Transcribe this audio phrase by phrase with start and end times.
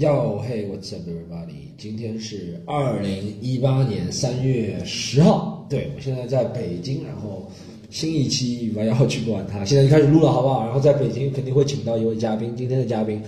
[0.00, 1.68] 哟嘿，What's up, everybody？
[1.76, 7.46] 今天是二零一八年三月十号，对我现在在北京，然后
[7.90, 10.64] 新一期我要去管它，现在就开始录了，好不好？
[10.64, 13.22] 然后在北京肯定会请到一位嘉宾，今天的嘉宾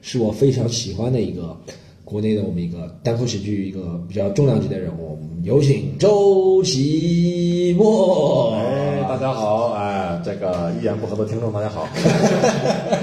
[0.00, 1.54] 是我非常喜欢的一个
[2.06, 8.50] 国内的我们一个单口喜剧一个比较重量级的人物，我们有请周奇墨。
[8.54, 11.86] 哎，大家好，哎，这个一言不合的听众大家好，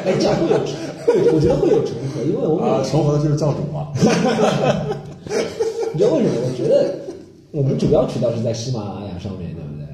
[0.05, 0.57] 哎，这样会有，
[1.05, 3.87] 会我觉得会有重合，因为我们啊，重合的就是教主嘛，
[5.93, 6.35] 你知道为什么？
[6.43, 6.93] 我觉得
[7.51, 9.85] 我们主要渠道是在喜马拉雅上面，对不对？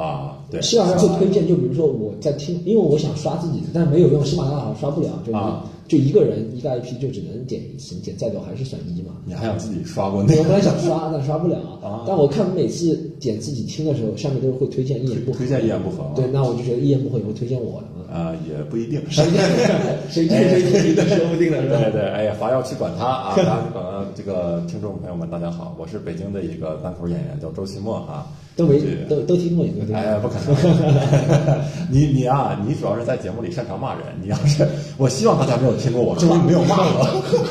[0.00, 9.12] 啊，对，喜马拉雅最推荐，就比如说我在听，因为我想刷自己的，但是没有用，喜马拉雅好像刷不了，就啊就一个人一个 IP 就只能点一次，你点再多还是选一嘛。
[9.24, 11.56] 你还想自己刷过那个我本来想刷，但刷不了。
[11.82, 15.38] 啊但我看每次点自己听的时候，上面都是会推荐一言不合。
[15.38, 18.04] 推荐一言不合吗对，那我就觉得一言不合也会推荐我的嘛。
[18.12, 19.34] 啊，也不一定，谁听
[20.08, 21.78] 谁听谁听，说不定的是吧？
[21.80, 23.34] 对对，哎呀，伐要去管他啊！
[23.36, 28.26] 大家管他这个听众朋友们，大家好，我是北京的一个单口演员，叫周奇墨啊。
[28.56, 29.98] 都没都都听过你个，对吧？
[29.98, 31.64] 哎呀，不可能！
[31.90, 34.04] 你你啊，你主要是在节目里擅长骂人。
[34.22, 37.04] 你要是，我希望大家没有听过我，证明没有骂我。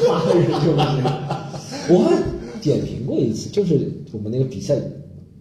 [0.07, 1.03] 骂人就骂人。
[1.89, 2.15] 我还
[2.61, 4.75] 点评过一次，就是我们那个比赛，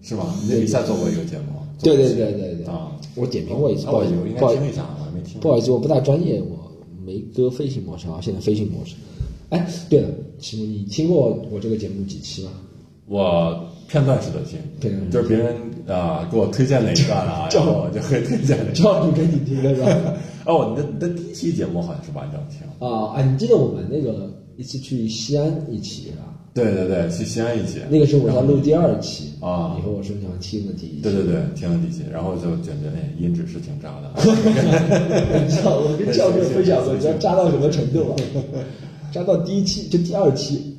[0.03, 0.35] 是吗？
[0.43, 1.45] 你在比赛做过一个节目？
[1.83, 5.41] 对对对对对，啊，我点评过一次，不好意思我应，不好意思该听一下，我还没听。
[5.41, 6.71] 不好意思，我不大专业，我
[7.05, 8.95] 没搁飞行模式啊，现在飞行模式。
[9.51, 10.09] 哎，对了，
[10.41, 12.51] 齐木，你听过我这个节目几期吗？
[13.07, 15.55] 我片段式的听，对就是别人
[15.87, 18.75] 啊、给我推荐哪一段啊， 然后我就会推荐哪一段。
[18.75, 20.15] 教主给你听的是吧？
[20.47, 22.61] 哦，你的你的第一期节目好像是完整听。
[22.87, 26.29] 啊啊，你记得我们那个一次去西安一期是吧？
[26.55, 27.79] 对对对，去西安一期。
[27.91, 31.03] 那个是我在录第二期啊你和我说你想听的第一期。
[31.03, 34.11] 对对对，听了第一期，然后就觉得哎，音质是挺渣的。
[34.23, 38.17] 你知道我跟教授分享过，你知道渣到什么程度吗？
[39.11, 40.72] 渣到第一期就第二期，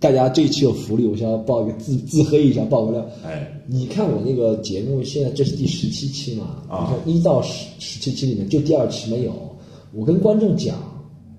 [0.00, 3.06] 大家这一期有福利，我想要报一个自自黑一下，报个料。
[3.24, 6.44] 哎，你看我那个节目，现在这是第十七期嘛？
[6.68, 9.32] 啊你看一到十十七期里面，就第二期没有。
[9.94, 10.76] 我跟观众讲，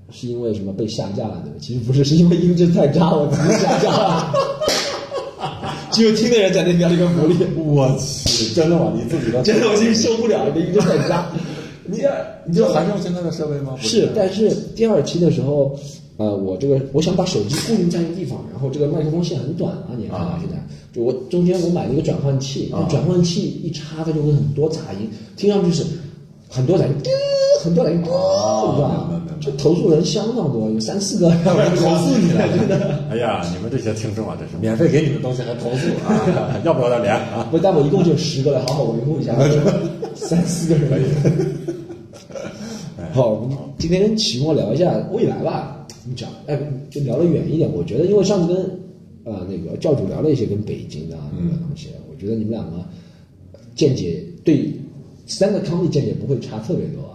[0.09, 1.41] 是因为什么被下架了？
[1.43, 1.57] 对吧？
[1.59, 4.33] 其实不是，是因为音质太渣，我自己下架了。
[5.91, 7.35] 只有听的人才能拿这个福利。
[7.55, 8.91] 我去，真的吗？
[8.95, 11.29] 你自己的 真的，我自己受不了，这音质太渣。
[11.87, 11.99] 你
[12.47, 13.75] 你就还是用现在的设备吗？
[13.79, 15.77] 是，但是第二期的时候，
[16.17, 20.55] 呃，我这个我想把手机固定在一个地方，然后这个麦克风线很短啊，你看到啊现在，
[20.93, 25.83] 就我中间我买了一个转换器，啊那转换器一插，它就会很多杂音，听上去是
[26.49, 27.11] 很多杂音，叮，
[27.63, 29.21] 很多杂音，叮，哦你知道吗？
[29.41, 31.35] 就投诉人相当多，有三四个要
[31.75, 33.03] 投诉你了，真的。
[33.11, 37.45] 哎呀，你们这些听众啊，真是免费给你们东西还投诉啊， 要不要点脸啊？
[37.51, 39.35] 不，但我一共就十个了，好好维护一下，
[40.15, 40.89] 三四个人。
[40.89, 41.03] 可以。
[43.13, 45.84] 好，我们今天跟齐墨聊一下未来吧。
[46.07, 47.71] 你讲，哎，就聊得远一点。
[47.71, 48.65] 我觉得，因为上次跟
[49.23, 52.85] 呃那个教主聊了一些跟北京的啊那个东西，我觉得你们两个
[53.75, 54.71] 见解对
[55.25, 57.11] 三个康的见解不会差特别多啊。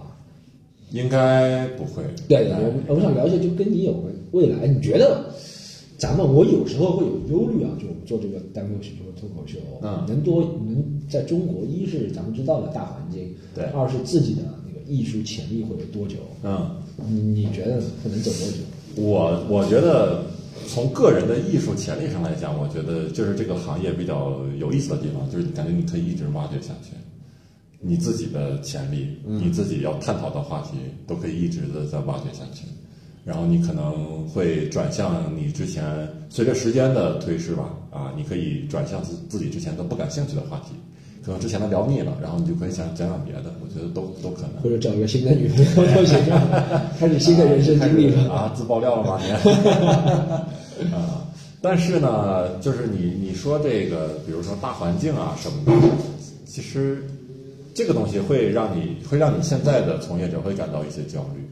[0.91, 2.03] 应该不会。
[2.27, 5.25] 对对对，我我想聊一下，就跟你有关未来，你觉得
[5.97, 16.17] 咱们我有时候会有忧虑啊，就我们做这个单口喜剧和脱口秀，嗯能多能在中国，一是咱们知道的大环境，对二是自己的那个艺术潜力会有多久？
[16.43, 18.59] 嗯，你你觉得可能走多久？
[18.97, 20.23] 我我觉得
[20.67, 26.91] 从个人的艺术潜力上来讲，我觉得就是这个行业比较有意思的地方，就是感觉你可以一直挖掘下去，
[27.81, 32.65] 你自己的潜力，你自己要探讨的话题，都可以一直的在挖掘下去。
[33.23, 35.85] 然后你可能会转向你之前
[36.31, 40.75] 随着时间的推逝吧，啊，你可以转向自自己之前都不感兴趣的话题，
[41.25, 44.63] 可能之前的聊腻了，然后你就可以想讲讲别的，我觉得都都可能。
[44.63, 45.65] 或者找一个新的女朋友
[45.95, 46.19] 都行，
[46.99, 48.33] 开始新的人生经历了。
[48.33, 49.31] 啊，自爆料了吗你？
[50.93, 51.27] 啊，
[51.61, 55.73] 但是呢，就是你你说这个，比如说大环境啊什么的，
[56.47, 57.05] 其实
[57.75, 61.47] 这个东西会让你会让你现在的从业者会感到一些焦虑，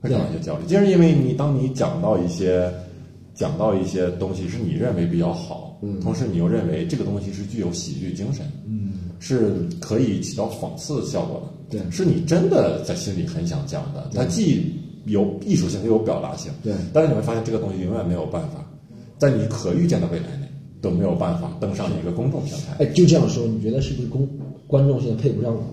[0.00, 2.72] 会感到一些焦虑，就是因为你当你讲到一些
[3.34, 11.90] 讲到一些东西是你认为比较好，嗯，同时你又认为这个东西是具有喜剧精神，嗯，是可以起到讽刺效果的，对。
[11.90, 14.72] 是你真的在心里很想讲的，它既
[15.04, 16.74] 有艺术性又有表达性，对。
[16.92, 18.64] 但是你会发现这个东西永远没有办法
[19.18, 20.46] 在你可预见的未来内
[20.80, 22.76] 都没有办法登上一个公众平台。
[22.78, 24.28] 哎，就这样说，你觉得是不是公
[24.66, 25.58] 观众现在配不上我？
[25.58, 25.68] 们？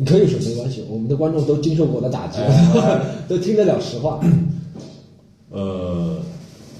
[0.00, 2.38] 你可以说没关系，我们的观众都经受过我的打击，
[3.28, 4.20] 都听得了实话。
[5.50, 6.20] 呃，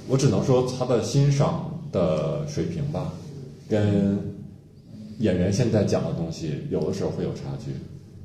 [0.08, 3.12] 我只能说他的欣赏的水平吧，
[3.68, 4.18] 跟
[5.18, 7.72] 演员现在讲的东西有的时候会有差距。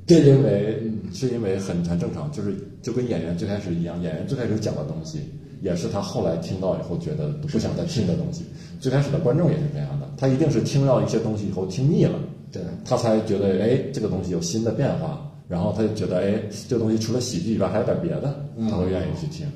[0.06, 0.82] 这因为
[1.12, 5.20] 是因为很很正常，就是就跟演员最开始一样，演员最开始讲的东西，
[5.62, 8.44] 也是他后来听到以后觉得不想再听的东西。
[8.80, 12.18] 最开始的观众也是这样的，他一定是听到一些东西以后听腻了，
[12.52, 16.38] 对，他才觉得哎这个东西有新的变化，然后他就觉得哎
[16.68, 19.46] 这个东西除了喜剧以外还有点别的，他会愿意去听。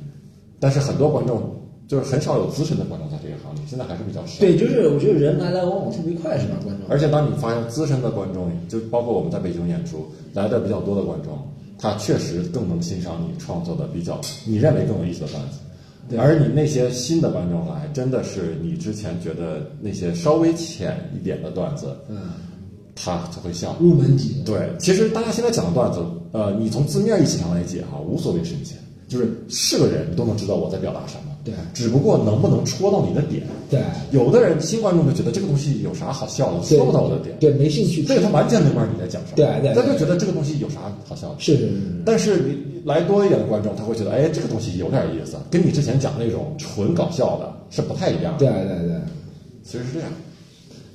[0.59, 1.55] 但是很多观众
[1.89, 4.39] 就是很少有资深的观众在这个行业，现在还是比较少。
[4.41, 6.55] 对，就是我觉得人来来往往特别快，是吧？
[6.63, 6.87] 观众。
[6.87, 11.39] 而且当你发现资深的观众，就包括我们在北京演出来的比较多的观众，
[11.79, 15.59] 他确实更能欣赏你创作的比较你认为更有意思的段子。
[16.11, 22.33] 对而你那些新的观众来，真的是你之前觉得那些稍微浅一点的段子，嗯，
[22.95, 23.77] 他就会笑。
[23.81, 24.43] 入门级。
[24.45, 26.01] 对，其实大家现在讲的段子，
[26.33, 28.77] 呃，你从字面意思上来解哈，无所谓深浅，
[29.07, 31.37] 就是是个人都能知道我在表达什么。
[31.51, 33.43] 对只不过能不能戳到你的点。
[33.71, 33.81] 对
[34.11, 37.37] 有的人新观众就觉得这个东西有啥好笑的，戳不到我的点。
[37.39, 38.03] 对，没兴趣。
[38.07, 39.35] 所以他完全没法你在讲啥。
[39.35, 41.37] 对对他就觉得这个东西有啥好笑的。
[41.39, 42.03] 是是是是。
[42.05, 48.39] 但是你来多一点的观众，他会觉得，哎，这个东西有点意思，跟你之前讲那种纯搞笑的是不太一样的。
[48.39, 48.97] 对对对。
[49.63, 50.09] 其实是这样。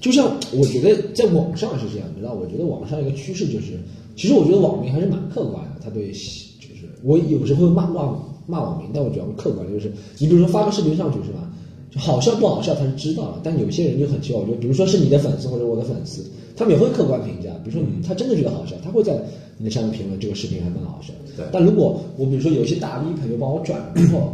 [0.01, 2.33] 就像我觉得在网上是这样，你知道？
[2.33, 3.79] 我觉得网上一个趋势就是，
[4.15, 8.01] 其实我觉得网民还是蛮客观的，他对就是我有时候会骂骂
[8.45, 11.49] 骂网民，但我主要是客观，就是你比如说发个视频上去是吧？
[11.91, 16.25] 就好笑不好笑他是知道的，但有些人就很奇怪，我觉得比如说是你的粉丝或者我的粉丝，
[16.55, 19.15] 他们也会客观评价，比如说你他真的觉得好笑，他会在
[19.57, 21.13] 你的下面评论这个视频还蛮好笑。
[21.37, 24.33] 对但如果我比如说有一些大 V 朋友帮我转了之后，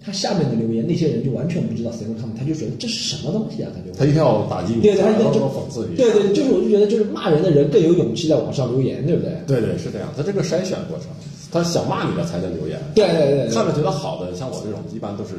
[0.00, 5.96] 他下面的留言那些人就完全不知道 stand up comedy，他就觉得这是什么东西啊，他就他一定要打击你，对，他然后就讽刺你。
[5.96, 9.32] 对对，就是我就觉得，就是骂人的人更有勇气在网上留言，对不对？
[9.48, 11.08] 对对是这样，他这个筛选过程，
[11.52, 12.78] 他想骂你的才能留言。
[12.94, 15.34] 对对对对看着觉得好的，像我这种一般都是，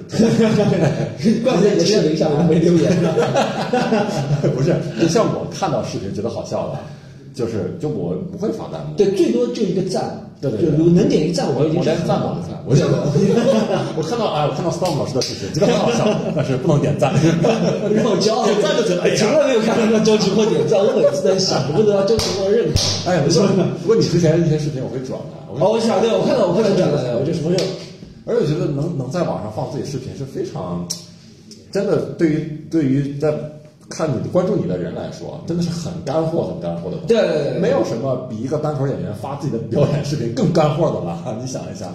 [1.43, 3.13] 怪不得你的视频下面都没留言呢。
[4.55, 6.79] 不是，就像我看到视频觉得好笑的，
[7.33, 8.95] 就是就我不会发弹幕。
[8.97, 10.27] 对，最多就一个赞。
[10.41, 12.81] 对对对就能点一个赞，我已经我连赞都不赞，我就
[13.93, 16.01] 我看到哎，我看到 Storm 老师的视频，觉得很好笑，
[16.35, 17.13] 但是不能点赞，
[17.93, 18.43] 让我骄傲。
[18.49, 23.11] 点赞就觉得哎从来没有看到过周奇墨点赞，我每次在想，不得到周奇墨认可。
[23.11, 23.45] 哎，不过
[23.83, 27.61] 不过你之前一些视频我会转的，我会哦，我想对，我看到我看到转了，我就什么认
[28.25, 30.85] 而且我觉得能能在网上放自己视频是非常，
[31.71, 33.33] 真的对于对于在
[33.91, 37.07] 看你关注你的人来说，真的是很干货、很干货的东西。
[37.07, 41.21] 对对对对没有什么比一个单口演员发自己的表演视频更干货的了。
[41.39, 41.93] 你想一想，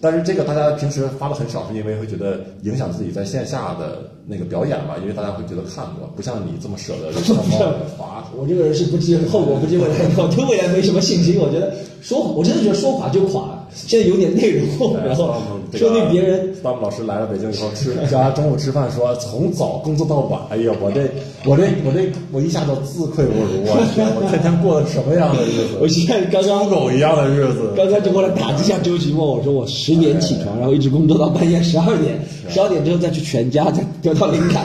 [0.00, 4.96] 但是这个大家平时发的很少，是因为会觉得影响自己在线下的那个表演吧？
[5.00, 7.58] 因为大家会觉得看过，不像你这么舍得上报
[7.98, 8.28] 发。
[8.36, 11.38] 我这个人是不计后果、不计未来，我对未来没什么信心。
[11.40, 13.51] 我觉得说，我真的觉得说垮就垮了。
[13.74, 15.34] 现在有点内容，然后
[15.72, 16.52] 说对别人。
[16.62, 21.02] Storm 老师来了北京以后吃，家中午吃饭说从早工作到晚，哎呀，我这
[21.44, 25.78] 我这我这我一下子自愧不如，我天，我天天过的什么样的日子？
[25.80, 27.72] 我现在刚刚狗一样的日子。
[27.76, 34.64] 刚刚就过来打击一下周奇墨，我说我十点起床，然后一直工作到半夜十二点，十二点之后再去全家，再得到灵感，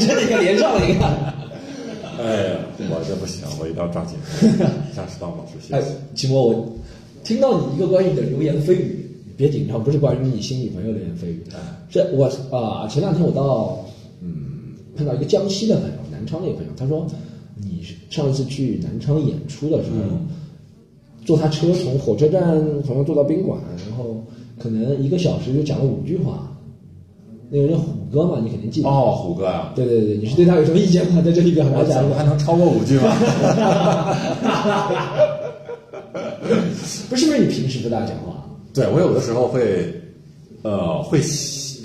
[0.00, 1.04] 真的应该连上了，一个。
[2.18, 2.58] 哎呀，
[2.90, 4.16] 我这不行，我一定要抓紧
[4.94, 6.68] 向 Storm 老师学哎习。，奇墨，我
[7.30, 9.06] 听到你一个关于你的流言蜚语，
[9.36, 11.40] 别紧张，不是关于你新女朋友的流言蜚语，
[11.88, 13.78] 这我啊、前两天我到
[14.20, 17.06] 嗯碰到一个江西的朋友，南昌的一个朋友，他说
[17.54, 20.00] 你上一次去南昌演出的时候，
[21.24, 22.42] 坐他车从火车站
[22.84, 24.24] 好像坐到宾馆，然后
[24.58, 26.48] 可能一个小时就讲了五句话。
[27.52, 28.88] 那个人虎哥嘛，你肯定记得。
[28.88, 31.22] 哦，虎哥啊、对对对，你是对他有什么意见吗？
[31.22, 32.10] 在这里表达我一下讲。
[32.10, 33.14] 的还能超过五句吗？
[37.10, 38.44] 不是不是你平时不大讲话？
[38.72, 39.92] 对我有的时候会，
[40.62, 41.20] 呃，会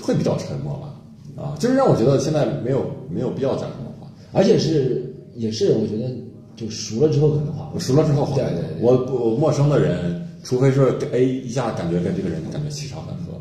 [0.00, 4.06] 会比较沉默吧，啊，就是让我觉得现在没有没有必要讲什么话。
[4.32, 6.10] 而且是也是我觉得
[6.54, 13.32] 就熟了之后可能话我熟了之后好，对对对我我陌生的人，除非是哎一下感觉跟这个人感觉气场很合，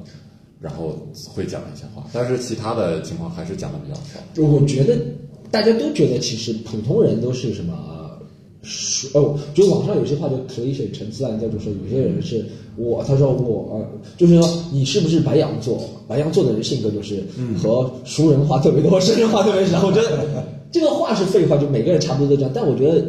[0.60, 0.98] 然后
[1.30, 4.20] 会讲一些话，但是其他的情况还是讲的比较少。
[4.34, 4.98] 就我觉得
[5.52, 8.05] 大家都觉得其实普通人都是什么
[8.66, 12.44] 熟哦，就网上有些话就可以写陈词滥调，就说有些人是
[12.76, 13.86] 我，他说我呃，
[14.18, 15.80] 就是说你是不是白羊座？
[16.08, 17.24] 白羊座的人性格就是
[17.62, 19.86] 和熟人话特别多，生人话特别少。
[19.86, 20.28] 我觉得
[20.72, 22.52] 这个话是废话，就每个人差不多都这样。
[22.54, 23.02] 但我觉得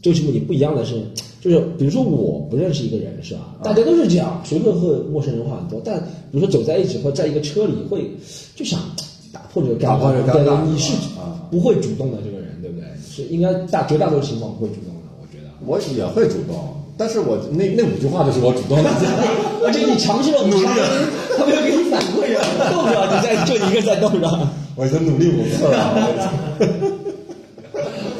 [0.00, 1.02] 周奇墨你不一样的是，
[1.40, 3.56] 就是比如说我不认识一个人是吧？
[3.62, 5.80] 大家都是这样，谁会和陌生人话很多？
[5.84, 8.08] 但比如说走在一起或在一个车里会
[8.54, 8.78] 就想
[9.32, 12.31] 打破这个尴打破这个尴对你是啊不会主动的这个人，对不对？
[13.14, 15.50] 是应该大绝大多数情况不会主动的，我觉得。
[15.66, 18.88] 我也会主动，但是我那那五句话就是我主动的。
[19.64, 20.74] 而且你尝试了五十分，
[21.36, 22.42] 他没有给你反馈啊，
[22.72, 24.48] 动着你在就你一个在动着。
[24.74, 26.08] 我已经努力五次了。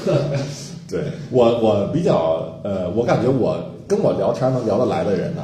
[0.91, 3.57] 对我，我比较呃，我感觉我
[3.89, 5.43] 跟我聊天能聊得来的人呢、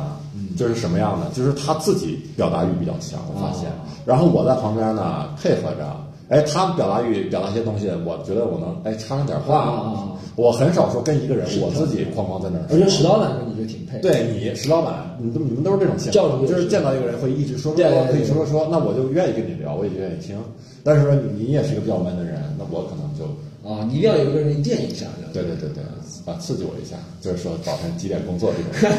[0.58, 1.26] 就是什么样的？
[1.34, 6.07] 就是他自己表达欲比较强，我发现哦，然后我在旁边呢配合着。
[6.28, 9.58] 哎，他们表达欲表达一些东西，我觉得我能哎插上点话。
[9.58, 10.04] 啊
[10.38, 12.70] 我很少说跟一个人我自己哐哐在那儿说。
[12.70, 13.99] 我觉得石老板跟你就挺配。
[13.99, 20.38] 对你石老板，你都你们都是这种性格，就是见到一个人会一直说说对可以说说说，那我就愿意跟你聊，我也愿意听。
[20.85, 23.25] 但是说你你也是一个比较闷的人，那我可能就
[23.68, 25.82] 啊，你一定要有一个人垫一下，对对对对
[26.25, 28.94] 啊刺激我一下，就是说早晨几点工作这种。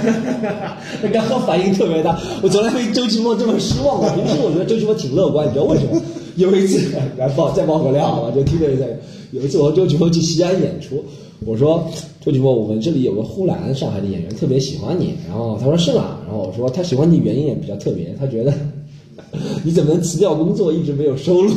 [1.02, 4.10] 他 刚刚反应特别大，我从来没周奇墨这么失望过。
[4.10, 6.02] 平时我觉得周奇墨挺乐观，你知道为什么？
[6.40, 6.80] 有一次，
[7.18, 8.98] 来爆再爆个料我，就听着在
[9.32, 11.04] 有一次我和周奇墨去西安演出，
[11.46, 11.86] 我说
[12.24, 16.20] 周奇墨，我们这里有个呼兰，上海的演员特别喜欢你，然后他说是吗？
[16.26, 18.54] 然后我说他喜欢你原因也比较特别，他觉得
[19.64, 21.54] 你怎么能辞掉工作，一直没有收入？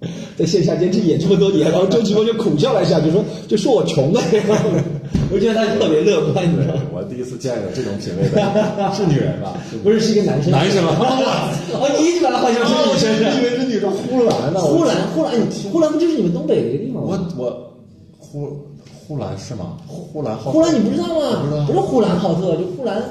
[0.36, 4.20] 在线下坚持演这么多年，然后周奇墨就苦笑了一下，就说就说我穷呗，
[5.32, 6.93] 我觉得他特别乐观，你知道吗？
[7.04, 8.40] 我第一次见有这种品味的，
[8.96, 9.52] 是女人吧？
[9.82, 10.50] 不是，是一个男生。
[10.50, 11.52] 男生啊！
[11.76, 14.60] 哦，你一直把他幻想成女生我以为是女生呼兰呢。
[14.60, 15.32] 呼兰，呼兰，
[15.70, 17.28] 呼兰不就是你们东北的一个地方吗？
[17.36, 17.72] 我我
[18.18, 18.48] 呼
[19.06, 19.76] 呼兰是吗？
[19.86, 21.66] 呼兰浩特呼兰你不知道吗？
[21.66, 23.02] 不是呼兰浩特，就呼兰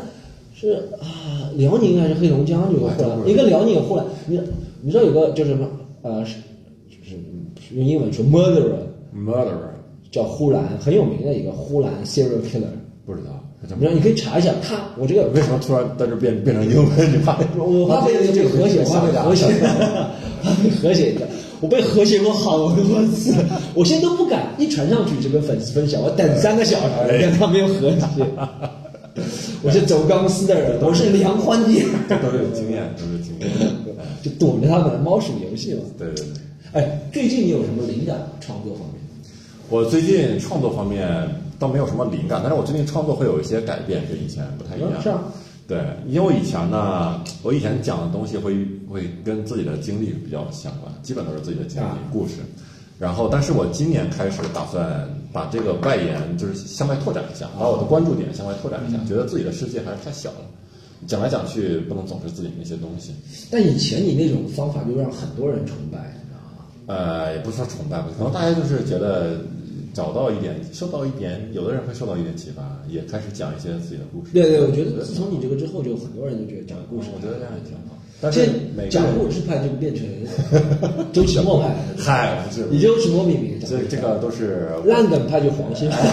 [0.55, 4.03] 是啊，辽宁还是黑龙江有个呼兰，一个辽宁有呼兰。
[4.25, 4.41] 你
[4.81, 5.67] 你知道有个就是什么
[6.01, 6.35] 呃，是
[6.89, 7.15] 就是
[7.75, 8.73] 用英文说 murderer
[9.15, 9.71] murderer
[10.11, 12.65] 叫呼兰，很有名的一个呼兰 serial killer。
[13.05, 17.11] 不知道，这怎么你知道你可以查一下他，我这个为什么突然在这变变成英文？
[17.13, 19.45] 你怕我怕被这个和谐，我怕被和谐，
[20.43, 21.21] 怕被和谐一下。
[21.61, 23.33] 我被和谐过好多次，
[23.73, 26.77] 我现在都不敢一传上去就跟粉丝分享，我等三个小
[27.07, 27.97] 时，跟他没有和谐。
[29.63, 31.85] 我是走钢丝的人，我是梁欢姐，
[32.21, 33.49] 都是有经验，都是经验。
[34.21, 35.83] 就躲着他们猫鼠游戏嘛。
[35.97, 36.25] 对对对。
[36.73, 38.99] 哎，最近你有什么灵感创作方面？
[39.69, 41.07] 我最近创作方面
[41.59, 45.01] 倒没有什么灵感，但是我最近创作会有一些改变，跟以前不太一样。
[45.01, 45.21] 是啊。
[45.65, 52.35] 对，因为我以前呢，我以前讲的东西会会跟自己的经历比较相关，基本都是自己的经历、啊故事。
[52.99, 60.45] 然后，但是我今年开始打算把这个外延就是向外拓展一下，把我的关注点向外拓展一下，觉得自己的世界还是太小了，
[61.07, 63.11] 讲来讲去不能总是自己那些东西。
[63.49, 66.65] 但以前你那种方法就让很多人崇拜，你知道吗？
[66.87, 69.37] 呃，也不是说崇拜吧，可能大家就是觉得
[69.93, 74.31] 找到一点，受到一点，有的人会受到一点启发，也开始讲一些自己的故事。
[74.33, 77.95] 对对，我觉得自从你这个之后，就很多人都觉得讲故事，我觉得这样也挺好。
[78.19, 78.47] 但是
[78.89, 80.05] 讲故事派就变成
[81.11, 83.67] 周奇墨派了，嗨，不是，以周奇墨命名的。
[83.67, 85.99] 这这个都是烂梗派就黄先生。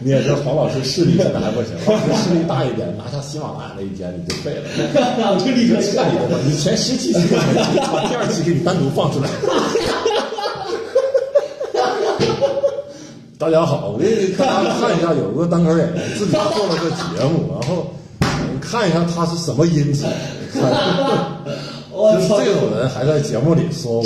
[0.00, 4.62] 你也知道黄老师势力现在还不行，老师势力大一点，拿下喜马拉雅那一天你就废了。
[5.32, 7.24] 我就立刻彻底的， 你前十期节目
[7.92, 9.28] 把第二期给你单独放出来。
[13.36, 17.88] 大家好，我给大家看一下，有个单口演员自己做了个节目，然后
[18.60, 20.04] 看一下他是什么音质。
[20.54, 20.66] 就是
[21.90, 24.04] 我操，这种人还在节目里说我，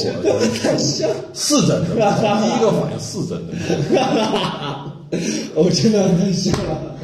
[0.63, 3.53] 太像，是真的，第一个反应是真的。
[5.55, 6.97] 我真的太笑了。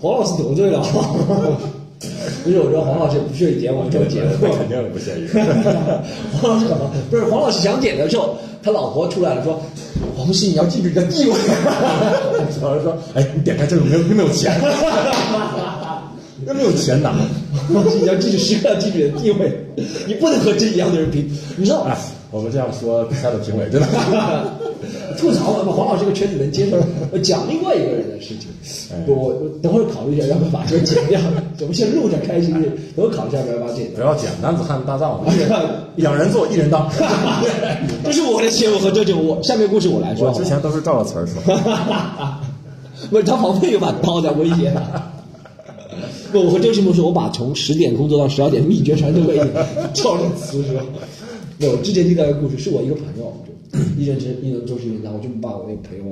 [0.00, 0.82] 黄老师得罪了，
[2.44, 4.28] 不是，我说黄老师不屑于点我这个节目。
[4.56, 5.28] 肯定不屑于。
[6.40, 6.90] 黄老师干嘛？
[7.10, 9.60] 不是黄老师想点的时候，他老婆出来了说
[10.16, 11.32] ：“黄西，你要记住你的地位。
[12.60, 14.60] 黄 老师说，哎，你点开这个没有，又没有钱，
[16.46, 17.14] 又没有钱拿。
[17.72, 19.52] 黄西，你要记住时刻要记住你的地位，
[20.06, 21.30] 你不能和这一样的人比。
[21.56, 21.96] 你知道，哎，
[22.30, 23.86] 我们这样说，比赛的评委真的。
[25.18, 26.76] 吐槽嘛，黄老师这个圈子能接受。
[27.22, 28.48] 讲另外一个人的事情，
[29.06, 31.20] 我我我等会儿考虑一下要不要把这个剪掉。
[31.60, 33.96] 我们先录着开心的，等会儿考虑一下要不要把它剪掉。
[33.96, 35.30] 不要剪，男子汉大丈夫，
[35.96, 36.90] 两人做，一人当。
[38.04, 40.28] 这是我的节目和这就我下面故事我来说。
[40.28, 41.40] 我之前都是照着词儿说。
[43.10, 44.80] 不是，他旁边有把刀在威胁他。
[46.32, 49.50] 不，我和周奇墨说，我把从十点工作到十二点秘诀全都给你，
[49.92, 50.80] 照着词说。
[51.70, 53.51] 我之前听到一个故事，是我一个朋友，就
[53.96, 56.04] 一人之一人做事情，然后，我就把我那个朋友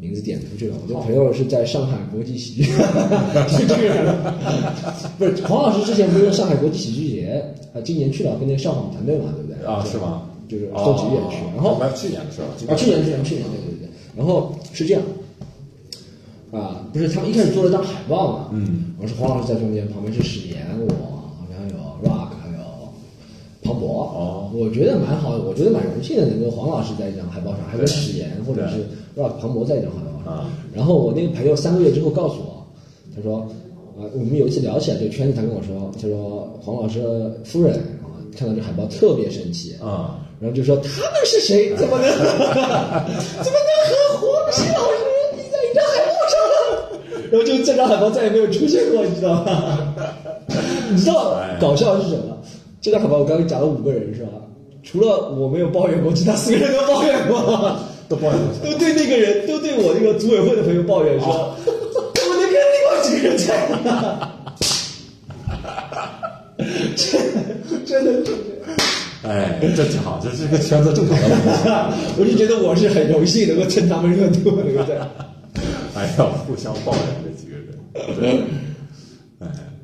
[0.00, 0.76] 名字点出去了。
[0.82, 2.64] 我这朋友是在上海国际喜剧，
[3.48, 4.14] 是这个人，
[5.18, 9.66] 不是黄老师之前不是上海国际喜剧节啊，今年去了，跟那个上访团队嘛，对不对？
[9.66, 10.22] 啊，是吗？
[10.48, 15.02] 就是周几远去，然后哦去年的时候，啊，去年去年去年对对对，然后是这样，
[16.50, 21.17] 啊，不是他们一开始做了张海报嘛，嗯，我是黄老师在中间，旁边是史岩，我
[23.68, 28.76] 庞博，哦我觉得蛮好的，我觉得蛮荣幸的，能跟黄老师在一张海报上，还有史岩或者是
[29.14, 32.64] Rock 庞博在一张海报上，啊然后我那个朋友三个月之后告诉我，
[33.14, 33.46] 他说，
[33.98, 41.76] 呃，我们有一次聊起来这个圈子，他跟我说，他说黄老师的夫人啊看到这海报特别生气，啊，然后就说他们是谁？
[41.76, 42.48] 怎么能怎么能
[43.84, 45.04] 和黄西老师
[45.36, 46.34] 立在一张海报上？
[47.30, 49.94] 然后就这张海报再也没有出现过，你知道吗？
[50.90, 52.37] 你知道哎搞笑是什么？
[52.80, 54.30] 这张海报我刚刚讲了五个人是吧？
[54.84, 57.78] 除了我没有抱怨过，其他四个人都抱怨过。
[58.08, 58.70] 都抱怨过。
[58.70, 61.28] 都对那个人，都对我那个组委会的朋友抱怨说，
[61.60, 64.32] 我能跟另外几个人在哪？
[66.96, 68.38] 真真的是这样，
[69.24, 71.16] 哎，这挺好，这是个圈子正常。
[72.18, 74.96] 我就觉得我是很荣幸能够蹭他们热度，能够在。
[75.94, 77.56] 哎呀，互相抱怨这几个
[78.26, 78.42] 人。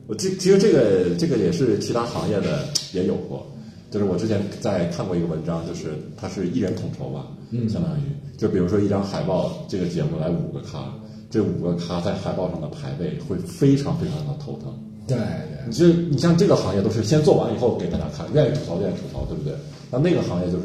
[0.06, 3.46] 我这其实这个这个也是其他行业的也有过，
[3.90, 8.02] 就是我之前在看过一个文章，就是它是一人统筹吧，嗯，相当于
[8.36, 10.92] 就比如说一张海报，这个节目来五个咖，
[11.30, 14.78] 这五个咖在海报上的排位会非常非常的头疼。
[15.06, 15.16] 对
[15.66, 19.54] 你这你像这个行业都是先做完以后给大家看，愿意吐槽愿意吐槽，对不对？
[19.90, 20.64] 那那个行业就是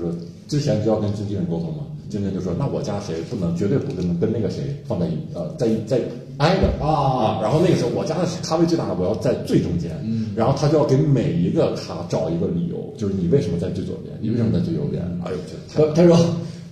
[0.50, 6.02] 之前就要跟经纪人沟通嘛，经纪人就说那我家谁不能绝对不跟跟那个谁放在一呃在在
[6.38, 15.04] 挨着啊然后那个时候我家的咖位最大的我要在最中间，嗯，然后他就要给每一个咖找一个理由，就是你为什么在最左边，你为什么在最右边？
[15.24, 16.18] 哎呦，这太他他说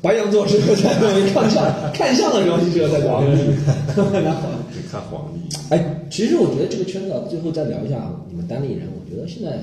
[0.01, 0.93] 白羊座适合在
[1.33, 4.23] 看相看相的时候就适合在左边。
[4.23, 4.41] 然 后
[4.73, 5.55] 得看黄历。
[5.69, 9.59] 哎，其实我觉得这个圈子啊，最后再聊一下你们单立人，我觉得现在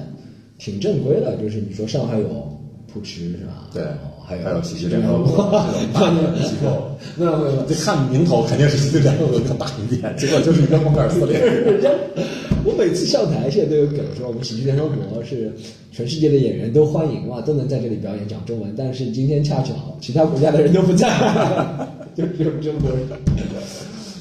[0.59, 2.27] 挺正规的，就是你说上海有
[2.95, 3.67] 扑哧是吧？
[3.75, 3.83] 对
[4.27, 6.09] 还有还有喜剧联合国这种 大
[6.41, 11.45] 机构，没有没有，这看名头肯定是喜剧联合国更大一点，结果就是一个蒙尔斯脸。
[11.45, 11.91] 人家，
[12.65, 15.53] 我每次上台现在都有梗说，我们喜剧联合国是
[15.93, 18.73] 全世界的演员都欢迎嘛，都能在这里表演讲中文。
[18.79, 21.07] 但是今天恰巧其他国家的人都不在，
[22.17, 23.01] 就只有中国人。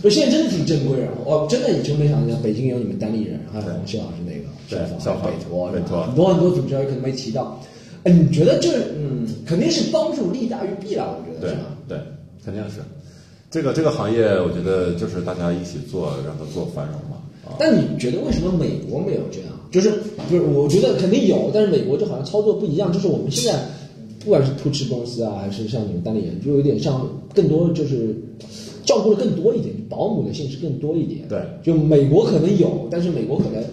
[0.02, 1.08] 我现在真的挺正规啊！
[1.24, 4.78] 我，真的你真没想到，北京有你们单立人，还有黄西老师那个对
[5.22, 7.58] 北托，北托很多很多组织可能没提到。
[8.04, 11.62] 哎，你觉得这嗯，肯定是帮助利大于弊了，我觉得对是吧？
[11.88, 11.98] 对，
[12.44, 12.80] 肯定是。
[13.50, 17.18] 这个这个行业，我觉得就是大家一起做，让它做繁荣嘛。
[17.46, 19.50] 啊，但你觉得为什么美国没有这样？
[19.72, 19.92] 就是
[20.30, 20.42] 不是？
[20.42, 22.92] 我觉得肯定有，但是美国就好像操作不一样。
[22.92, 23.60] 就是我们现在
[24.24, 28.16] 不管是扑哧公司啊，还是像你们单立人，就有点像更多就是
[28.86, 31.28] 照顾的更多一点，保姆的性质更多一点。
[31.30, 33.64] 对，就美国可能有，但是美国可能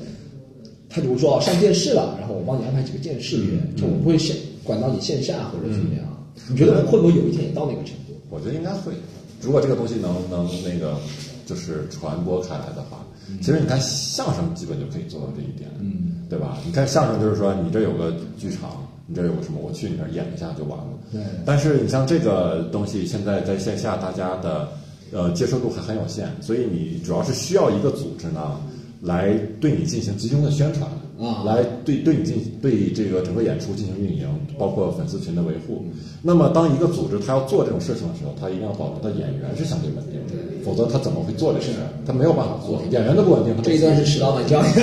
[0.90, 6.04] 他比如说上电视了，然后我帮你安排几个电视员，就我不会线管到你线下或者怎么样。
[6.50, 8.14] 你觉得会不会有一天也到那个程度？
[8.28, 8.92] 我觉得应该会。
[9.40, 10.98] 如果这个东西能能那个
[11.46, 12.98] 就是传播开来的话，
[13.40, 16.58] 其实你看相声基本就可以做到这一点，嗯，对吧？
[16.66, 20.86] 你看相声就是说你这有个剧场，你这有个什么，我去你那儿演一下就完了。
[21.12, 24.68] 对但是你像这个东西，现在在线下大家的
[25.12, 28.60] 呃接受度还很有限，所以你主要是需要一个组织呢，
[29.00, 34.26] 来对你进行集中的宣传啊来对对你进对这个整个演出进行运营，
[34.58, 35.84] 包括粉丝群的维护。
[36.22, 41.72] 那么，当一个组织他要做这种事情的时候，他一定要保证他演员是相对稳定的，否则他怎么会做这个事？
[42.06, 43.54] 他没有办法做，演员都不稳定。
[43.56, 44.82] 他这一段是石老板教你的，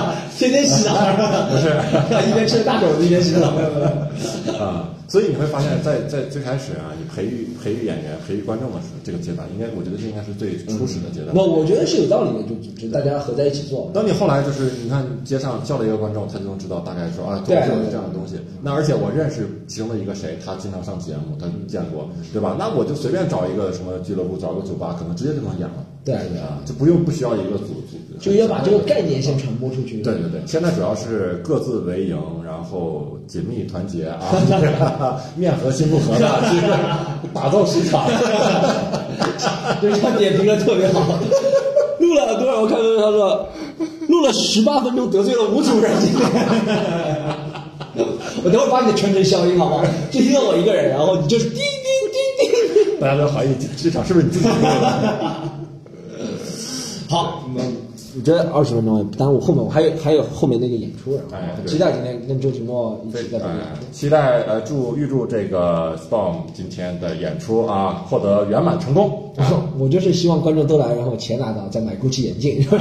[0.38, 0.94] 天天洗澡，
[1.50, 1.68] 不是
[2.28, 3.48] 一边吃大肘子一边洗澡。
[4.58, 11.34] 啊，所以你会发现在在最开始啊，你培育培育演员、培育观众的时候，这个阶段，应该我觉得这应该是最初始的阶段。
[11.34, 13.90] 我我觉得是有道理的，就组织大家合在一起做。
[13.94, 18.36] 当你后来就是你看街上叫了一个观众，他就能知道大概说啊，对脱口秀有这样的东西。
[18.62, 22.54] 那而且我认识其中的一个谁，他经常上节目，他见过，对吧？
[22.58, 25.84] 那我就随便找一个什么俱乐部，找个酒吧，可能直接就能演了。
[26.04, 30.00] 对对啊，就不用不需要一个组组织，就要把这个概念先传播出去。
[30.00, 34.18] 对对对，现在主要是各自为营，然后紧密团结啊，
[35.36, 36.78] 面和心不和的，这个
[37.34, 38.06] 打造市场。
[39.80, 41.18] 对，他点评的特别好。
[42.00, 42.60] 录了多少？
[42.62, 43.48] 我看到他说
[44.08, 45.90] 录了十八分钟，得罪了五组人。
[48.44, 49.84] 我等会儿把你的全程消音好吗？
[50.10, 51.64] 就听到我一个人，然后你就是叮叮
[52.38, 52.48] 叮
[52.90, 53.00] 叮。
[53.00, 55.67] 大家都怀疑这场是不是你自己录的？
[57.08, 57.64] 好，我们
[58.16, 63.92] 我觉得二十分钟也不耽误后面，我还有还有后面那个演出，然后哎期待今天跟周奇墨一起在这里演呃出。
[63.92, 69.24] 期待呃祝预祝这个 Storm 今天的演出啊获得圆满成功。
[69.36, 72.76] 然 后我就是希望观众都来，然后钱拿到，再买 GUCCI 眼镜， 是吧？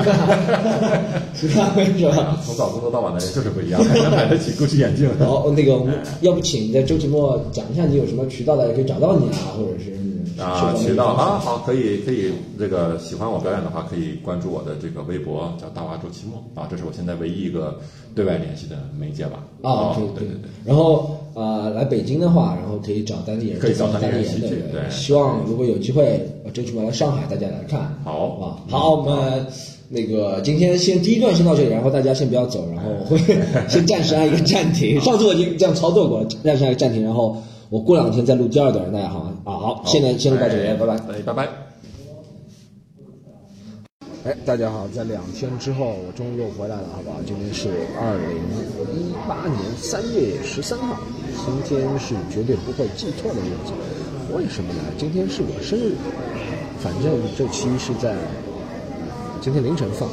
[1.36, 1.72] 是吧？
[1.76, 2.38] 是吧？
[2.46, 5.08] 从早工作到晚的人就是不一样，还 能买得起 GUCCI 眼镜。
[5.20, 9.92] 然后那个，我们要不请在周奇墨讲一下你有什么渠道大家可以找到你啊，或者是
[10.40, 17.80] 啊，渠道啊，好，可以可以，这个喜欢我表演的话，可以关注我的这个微博，叫大娃周奇墨啊，这是我现在唯一一个
[18.14, 19.44] 对外联系的媒介吧。
[19.62, 20.50] 啊，哦对对对对。
[20.66, 24.24] 然后呃，来北京的话，然后可以找当地人，可以找当地人
[24.72, 27.96] 对希望如果有机会，呃周奇墨来上海，大家来看。
[28.04, 29.46] 好啊，好，我们
[29.90, 33.18] 那个今天先第一段先到这里，然后大家先不要走，然后我会
[33.70, 35.00] 先暂时按一个暂停。
[35.02, 40.94] 上次我已经这样操作过了，暂时按一个暂停，然后我过两天再录第二段，大家好啊，好，现在先录到这里，哎拜拜。
[40.96, 41.50] 哎，拜拜。
[44.24, 44.88] 哎，大家好！
[44.88, 47.18] 在两天之后，我终于又回来了，好不好？
[47.26, 47.68] 今天是
[48.00, 48.38] 二零
[48.96, 50.98] 一八年三月十三号，
[51.46, 53.74] 今天是绝对不会记错的日子。
[54.34, 54.80] 为什么呢？
[54.98, 55.92] 今天是我生日。
[56.80, 58.16] 反正这期是在
[59.42, 60.08] 今天凌晨放，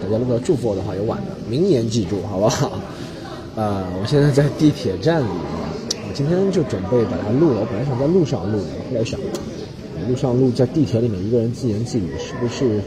[0.00, 2.70] 大家如果要祝福我的话，有晚了，明年记住，好不好？
[3.56, 5.26] 呃，我现在在地铁站里，
[6.12, 7.60] 今天就准备把它录了。
[7.60, 9.18] 我本来想在路上录的，后来想，
[10.08, 12.80] 路上录在地铁里面一个人自言自语，是不是？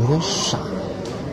[0.00, 0.58] 有点傻，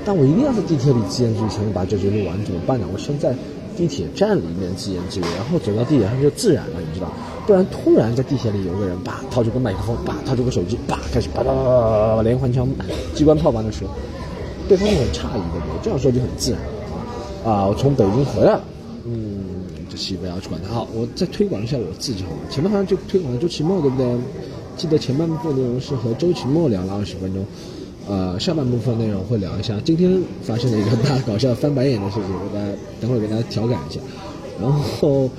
[0.04, 2.86] 但我一定要在地铁里自言自语才能把这句录完，怎么办呢？
[2.92, 3.34] 我先在
[3.78, 7.08] 地铁站里面自言自语，然后走到地铁上就自然了，你知道？
[7.48, 12.68] 不然突然在地铁里有个人叭掏出个麦克风，叭掏出个手机，叭开始叭叭叭叭叭连环枪、
[13.16, 13.88] 机关炮般的说，
[14.68, 15.84] 对方就很诧异，对不对？
[15.84, 16.60] 这样说就很自然。
[17.46, 18.62] 啊，我从北京回来了，
[19.06, 19.39] 嗯，
[20.00, 20.74] 这期不要去管它。
[20.74, 22.38] 好，我再推广一下我自己好吗？
[22.50, 24.08] 前面好像就推广了周奇墨，对不对？
[24.78, 27.46] 记得前半部分内容是和周奇墨聊了二十分钟。
[28.08, 34.00] 呃，下半部分内容会聊一下今天发生的一个大搞笑翻白眼的事情，我大家等会儿给大家调侃一下。
[34.62, 35.30] 然后，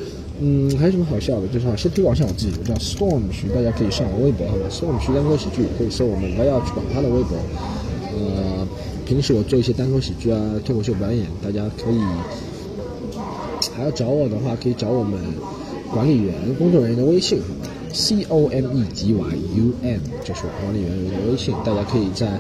[0.41, 1.49] 嗯，还有什么好笑的？
[1.49, 7.39] 就是先推广一下我自己，我叫 Storm 徐，大家可以上我微博好吗？Storm 徐单口喜剧可以搜我们，不要去管他的微博。
[8.13, 8.69] 呃，
[9.07, 11.99] 平时我做一些单口喜剧啊、脱口秀表演，大家可以
[13.81, 15.19] 还要找我的话，可以找我们
[15.91, 17.61] 管理员、工作人员的微信，好吗
[17.95, 22.39] ？C O M E G Y U M，就是我管理员的微信，大家可以在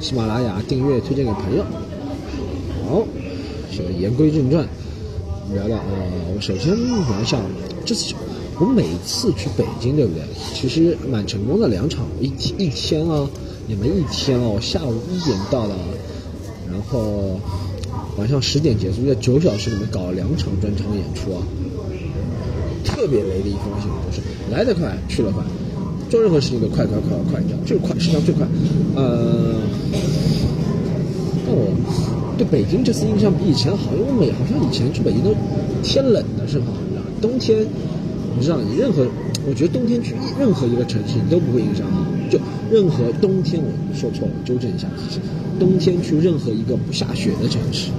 [0.00, 1.62] 喜马拉雅订阅，推荐给朋友。
[2.88, 3.04] 好，
[3.70, 4.66] 现在言归正传，
[5.52, 7.38] 聊聊呃，我首先聊一下
[7.84, 8.14] 这次
[8.58, 10.22] 我每次去北京，对不对？
[10.54, 13.28] 其实蛮成功的两场，一一天啊，
[13.68, 15.76] 也没一天哦，下午一点到了，
[16.66, 17.38] 然后
[18.18, 21.38] 晚上十点结束，在九小时里面搞了两场专场演出啊。
[22.84, 25.42] 特别雷的一封信就是来得快去得快，
[26.10, 28.46] 做任何事情都快快快快掉，就是快，世界上最快。
[28.96, 29.54] 呃，
[31.46, 31.70] 但我
[32.36, 35.32] 对北京这次印象比以前好，因为我每好像以前去北京都
[35.82, 36.66] 天冷的是吧？
[37.20, 37.64] 冬天，
[38.36, 39.06] 你知道，你任何，
[39.46, 42.38] 我觉得冬天去任何一个城市你都不会印象好，就
[42.70, 44.88] 任何冬天我说错了，纠正一下，
[45.58, 47.90] 冬天去任何一个不下雪的城市，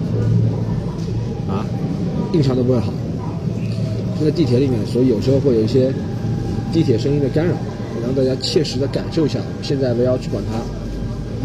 [1.47, 1.65] 啊，
[2.33, 2.93] 印象都不会好。
[4.19, 5.93] 就在地铁里面，所以有时候会有一些
[6.73, 7.53] 地铁声音的干扰，
[8.03, 9.39] 让大家切实的感受一下。
[9.61, 10.59] 现在不要去管它，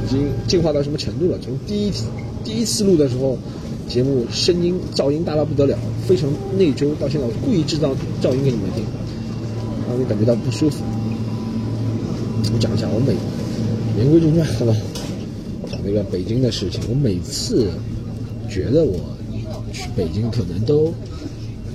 [0.05, 1.38] 已经进化到什么程度了？
[1.40, 1.92] 从第一
[2.42, 3.38] 第一次录的时候，
[3.88, 8.85] 节目声音噪音大到不得了，非常内疚，到现在我故意制造噪音给你们听，
[9.88, 10.83] 让你感觉到不舒服。
[12.53, 13.14] 我讲一下，我每
[13.98, 14.74] 言归正传，好吧？
[15.85, 16.81] 那个北京的事情。
[16.88, 17.70] 我每次
[18.49, 18.99] 觉得我
[19.73, 20.92] 去北京可能都。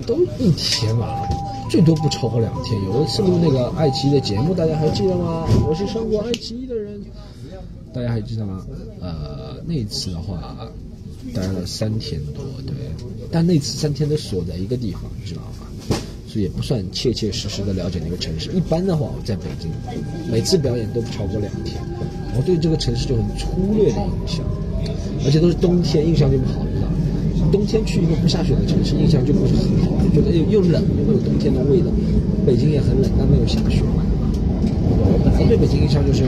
[0.08, 1.22] 都一天吧，
[1.70, 2.82] 最多不超过两天。
[2.86, 5.46] 有一次录那个爱奇艺的节目，大家还记得吗？
[5.68, 7.00] 我是上过爱奇艺的人，
[7.94, 8.66] 大家还记得吗？
[9.00, 10.68] 呃，那次的话
[11.32, 12.74] 待了三天多，对。
[13.30, 15.96] 但那次三天都锁在一个地方，你知道吗？
[16.28, 18.50] 所以也不算切切实实的了解那个城市。
[18.54, 19.70] 一般的话，我在北京，
[20.32, 21.80] 每次表演都不超过两天。
[22.36, 24.46] 我对这个城市就很粗略的印象，
[25.26, 26.66] 而且都是冬天，印象就不好。
[26.66, 26.88] 你知道
[27.52, 31.88] 冬天去一个不下雪的城市，印象就不是很好，觉得又又冷，又没有冬天的味道。
[32.46, 34.04] 北京也很冷，但没有下雪嘛。
[35.12, 36.24] 我本来对北京印象就是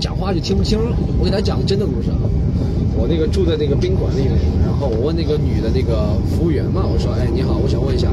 [0.00, 0.78] 讲话就听不清。
[1.18, 2.16] 我给他讲个真的故事啊，
[2.96, 4.32] 我那个住在那个宾馆里面，
[4.64, 8.08] 然后我问那个女的那个服务员嘛，我说：“哎，你好，我想问一下，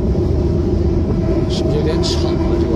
[1.50, 2.34] 是不是有点吵啊？
[2.60, 2.74] 这个？”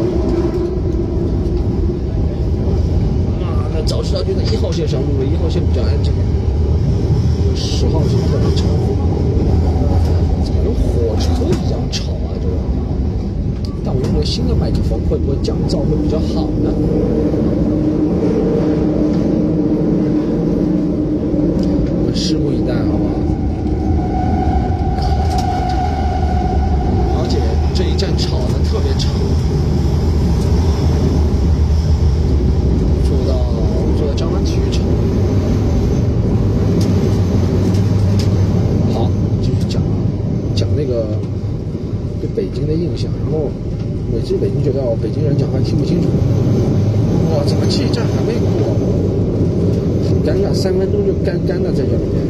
[3.42, 6.14] 妈的，早知道就在一号线上录了，一号线比较安静。
[7.56, 8.68] 十号线特别吵，
[10.46, 12.30] 怎么跟火车一样吵啊？
[12.40, 12.54] 这个，
[13.84, 16.72] 但我用了新的麦克风，会不会降噪会比较好呢？
[21.90, 23.18] 我们拭目以待，好不好？
[27.18, 27.40] 而且
[27.74, 29.10] 这一站吵的特别吵。
[34.44, 34.84] 体育场
[38.94, 39.10] 好，
[39.42, 39.88] 继续讲啊，
[40.56, 41.08] 讲那个
[42.22, 43.50] 对北京的印象，然后
[44.12, 46.08] 每次北京觉得哦，北京人讲话听不清楚，
[47.32, 48.76] 哇，怎么气站还没过？
[50.10, 52.28] 很尴尬，三分钟就干干的在这里面。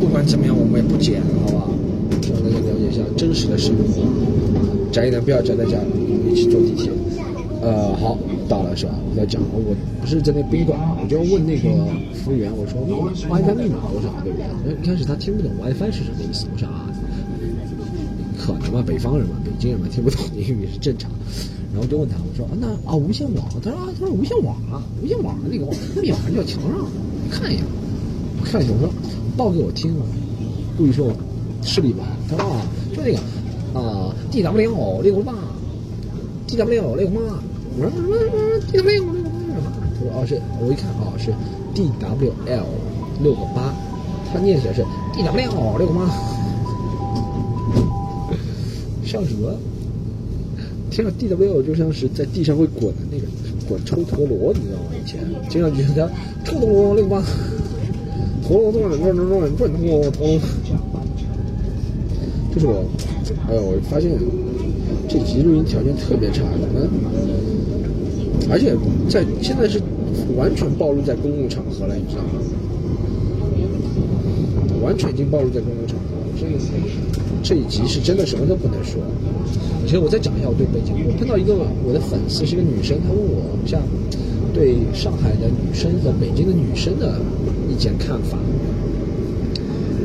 [0.00, 1.68] 不管怎么样，我们也不剪，好吧？
[2.32, 4.02] 让大家了解一下真实的生活。
[4.90, 6.88] 宅一点，不要宅在家里，一起坐地铁。
[7.60, 8.16] 呃，好，
[8.48, 8.94] 到了是吧？
[9.10, 11.66] 我在讲，我不是在那宾馆嘛，我就问那个
[12.14, 12.78] 服务员，我说
[13.26, 14.46] WiFi 密码多少，对不对？
[14.80, 16.86] 一开始他听不懂 WiFi 是什么意思，我想啊，
[18.38, 21.10] 可能吧，北方人嘛，北京人嘛，听不懂英语是正常。
[21.74, 25.66] 然后就问他，我说啊，那啊无线网，他说啊，他说无线网啊，无线网那个
[26.00, 26.86] 密码就在墙上，
[27.28, 27.64] 看一眼，
[28.38, 28.94] 我看一眼，我说
[29.36, 29.92] 报给我听，
[30.78, 31.12] 故意说我
[31.62, 32.62] 视力不好，他说啊，
[32.94, 33.18] 就那个
[33.76, 35.34] 啊 D W 六个八
[36.46, 37.20] ，D W 六个八，
[37.76, 38.32] 我说什么什么
[38.72, 39.68] D W 六个八什么？
[39.98, 41.34] 他说哦是，我一看哦是
[41.74, 42.66] D W L
[43.22, 43.74] 六个八，
[44.32, 46.06] 他念起来是 D W 六个八，
[49.04, 49.54] 上什么？
[50.90, 53.26] 听到 D W 就像是在地上会滚的那个
[53.68, 54.86] 滚抽陀螺，你知道吗？
[54.98, 56.10] 以前经常觉得
[56.44, 57.22] 抽陀螺六个八，
[58.42, 60.40] 陀螺转转转转转转陀螺陀螺。
[62.54, 62.82] 就是我，
[63.48, 64.10] 哎呦，我发现
[65.08, 66.88] 这集录音条件特别差，可能，
[68.50, 68.74] 而且
[69.08, 69.80] 在现在是
[70.36, 72.40] 完全暴露在公共场合了，你知道吗？
[74.82, 76.52] 完全已经暴露在公共场合了，所以
[77.42, 79.00] 这一集是真的什么都不能说。
[79.82, 81.54] 而且我再讲一下我对北京，我碰到一个
[81.86, 83.80] 我的粉丝是一个女生，她问我像
[84.52, 87.20] 对上海的女生和北京的女生的
[87.70, 88.36] 意见看法。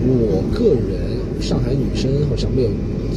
[0.06, 2.70] 我个人上海女生好像没有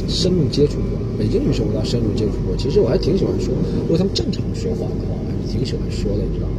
[0.07, 2.55] 深入接触过，北京女生我倒深入接触过。
[2.57, 6.55] 其实我还挺喜欢说，如果她们正常说话的话，我还是挺喜欢说的，你知道吗？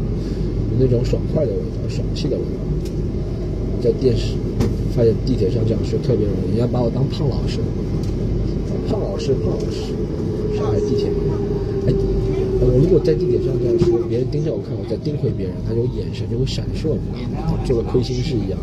[0.73, 2.59] 有那种爽快的味道，爽气的味道。
[3.83, 4.35] 在电视
[4.95, 7.61] 发现地铁上这样说特别容易，人家把我当胖老师。
[8.89, 9.93] 胖老师，胖老师，
[10.57, 11.09] 上海地铁。
[11.87, 11.93] 哎，
[12.61, 17.59] 我如果在地铁上这样说，别人盯着我看，我再盯回别人，他就眼神就会闪烁，你知道吗？
[17.65, 18.59] 做了亏心事一样。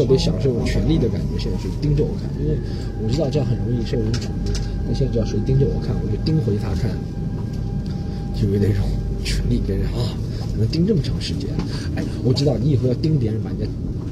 [0.00, 2.56] 特别享受权力的感觉，现在是盯着我看，因为
[3.04, 4.48] 我知道这样很容易受人瞩目。
[4.88, 6.88] 那现在只要谁盯着我看，我就盯回他看，
[8.32, 8.80] 就有那种
[9.22, 10.16] 权力别人啊，
[10.56, 11.50] 能盯这么长时间。
[11.96, 13.66] 哎，我知道你以后要盯别人，把人家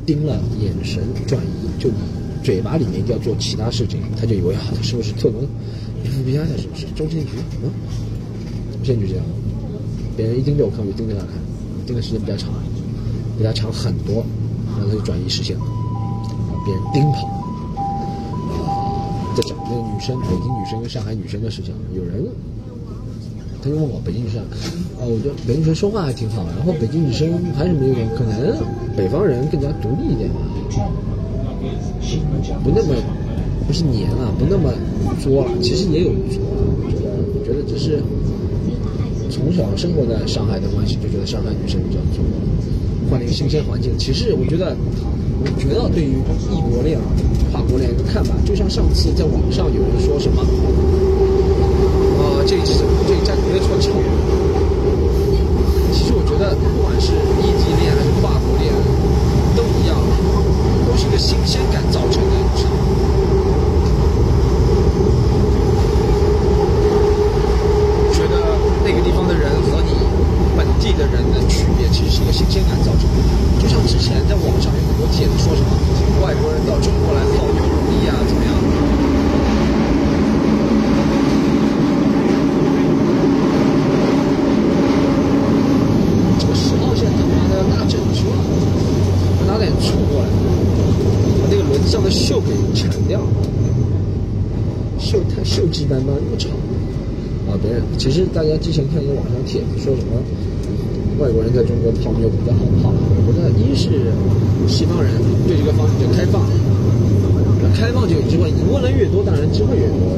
[0.04, 1.88] 盯了，眼神转移，就
[2.44, 5.40] 嘴巴里面一定要做其他事情，他就以为啊，他是不是特工
[6.04, 7.32] ？FBI 的是不是中情局？
[7.64, 7.72] 嗯，
[8.78, 9.24] 我现在就这样，
[10.18, 11.32] 别人一盯着我看，我就盯着他看，
[11.86, 12.52] 盯的时间比较长，
[13.38, 14.22] 比他长很多。
[14.76, 15.64] 然后他就转移视线了，
[16.68, 17.28] 把别人盯跑。
[19.34, 22.26] 在讲那个女生，北京女生跟上海女生的事情，有人
[23.62, 24.40] 他就问我北京女生，
[25.00, 28.56] 啊，我觉得北京女生说话还挺好，然后北京女生还是没有点可能
[28.96, 30.36] 北方人更加独立一点吧，
[32.62, 32.94] 不那么
[33.66, 34.72] 不是黏了，不那么
[35.20, 36.42] 作了，其实也有作，
[36.84, 38.02] 我觉得，我觉得只是
[39.30, 42.24] 从小生活在上海的关系，就觉得上海女生比较作。
[43.10, 44.76] 换了一个新鲜环境，其实我觉得，
[45.40, 46.18] 我觉得对于
[46.50, 47.04] 异国恋啊、
[47.52, 50.42] 跨国恋的看法，就像上次在网上有人说什么，
[52.18, 52.74] 呃，这一集
[53.06, 53.92] 这一站绝对错场。
[55.92, 58.72] 其实我觉得，不管是异地恋还是跨国恋，
[59.54, 59.94] 都一样，
[60.86, 62.78] 都是一个新鲜感造成的，你知道吗？
[68.12, 68.34] 觉得
[68.84, 69.94] 那个地方的人和你
[70.56, 73.22] 本地的人的区别，其实是一个新鲜感造成的。
[73.58, 75.68] 就像之前在网上有很多帖子说什么
[76.22, 78.54] 外国人到中国来泡妞容易啊，怎么样？
[86.38, 88.36] 这个十号线他妈的要大整修了，
[89.40, 90.28] 要拿点醋过来，
[91.40, 93.20] 把那个轮子上的锈给铲掉，
[94.98, 96.50] 锈太锈迹斑斑，那么长。
[97.48, 100.20] 啊，别人其实大家之前看一个网上帖子说什么
[101.18, 102.94] 外国人在中国泡妞比较好泡，
[103.26, 103.90] 我觉得一是
[104.70, 105.10] 西方人
[105.48, 106.46] 对这个方面就开放，
[107.60, 110.14] 那开放就有机会，你问的越多，当然机会越多，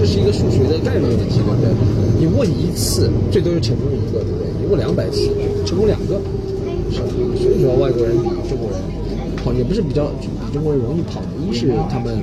[0.00, 1.70] 这是一个数学的概率问题，对不对？
[2.18, 4.50] 你问一次最多就成功一个，对不对？
[4.58, 5.30] 你问两百次
[5.64, 6.18] 成功两个，
[6.90, 7.06] 是吧？
[7.38, 8.82] 所以说外国人比中国人
[9.38, 12.18] 泡也不是比较比中国人容易泡的，一是他们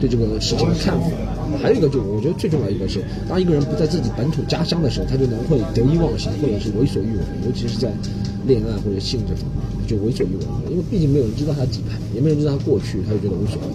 [0.00, 1.12] 对这个事情的看法。
[1.56, 7.92] 还有一个，就我觉得最重要一个是，当一个人不在自己本土家乡的时候，他就能会得意忘形，或者是为所欲为，尤其是在
[8.46, 10.42] 恋爱或者性这方面，就为所欲为。
[10.70, 13.68] 因为毕竟没有人知道他底牌，也没有人知道他过去，他就觉得无所谓。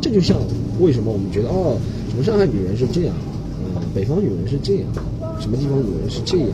[0.00, 0.36] 这就像
[0.80, 1.78] 为什么我们觉得哦，
[2.10, 3.14] 什么上海女人是这样，
[3.62, 4.84] 嗯，北方女人是这样，
[5.40, 6.48] 什么地方女人是这样，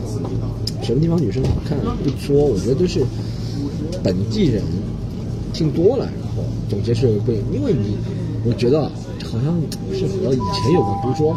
[0.83, 3.03] 什么地方女生好看不作，我觉得都是
[4.03, 4.61] 本地人
[5.53, 7.97] 听多了，然后总结出来不因为你，
[8.45, 8.89] 我觉得。
[9.31, 9.61] 好像
[9.93, 11.35] 是和以前有个，比如说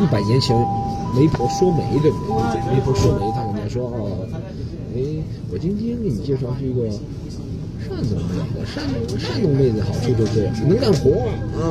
[0.00, 0.56] 一百年前
[1.14, 2.74] 媒婆说媒，对不对？
[2.74, 4.26] 媒婆说媒，他跟人家说哦，
[4.94, 4.98] 哎，
[5.52, 6.88] 我今天给你介绍是一个
[7.80, 8.82] 山东妹子，山
[9.18, 11.10] 山东妹子好处就是能干活
[11.58, 11.62] 啊。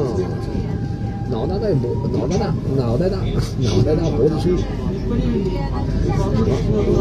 [1.32, 3.18] 脑袋大脖，脑袋大，脑袋大，
[3.60, 4.50] 脑袋大脖子粗，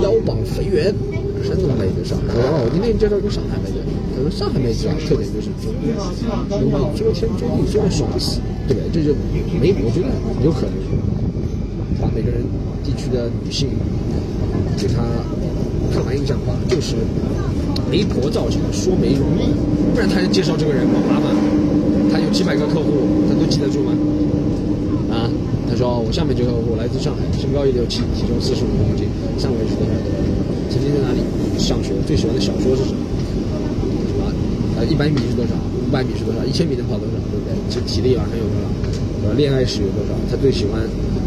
[0.02, 0.94] 腰膀肥圆，
[1.44, 2.34] 山东妹子上海。
[2.34, 3.78] 哦，我今天介绍一个上海妹子，
[4.14, 4.30] 可能。
[4.30, 9.02] 上海妹子啊，特点就是有没有遮天遮地遮得爽死，对不对？
[9.02, 9.14] 这就
[9.60, 10.08] 没，我觉得
[10.44, 10.74] 有可能。
[12.00, 12.40] 把每个人
[12.82, 13.68] 地区的女性
[14.78, 15.04] 给她
[15.92, 16.96] 刻板印象化，就是
[17.90, 19.52] 媒婆造型，说媒容易，
[19.92, 21.36] 不然他介绍这个人好麻烦。
[22.10, 23.92] 他有几百个客户，他都记得住吗？
[25.12, 25.28] 啊，
[25.68, 29.92] 他说我下面这个客户来自上海，身高一六七，体重四十五公斤，上围是多少？
[30.70, 31.20] 曾经在哪里
[31.58, 31.92] 上学？
[32.06, 33.02] 最喜欢的小说是什么？
[34.22, 34.30] 啊，
[34.78, 35.52] 呃，一百米是多少？
[35.86, 36.44] 五百米是多少？
[36.46, 37.18] 一千米能跑多少？
[37.28, 37.52] 对不对？
[37.68, 38.66] 这体力啊，还有多少？
[39.28, 40.14] 呃，恋爱史有多少？
[40.30, 40.80] 他最喜欢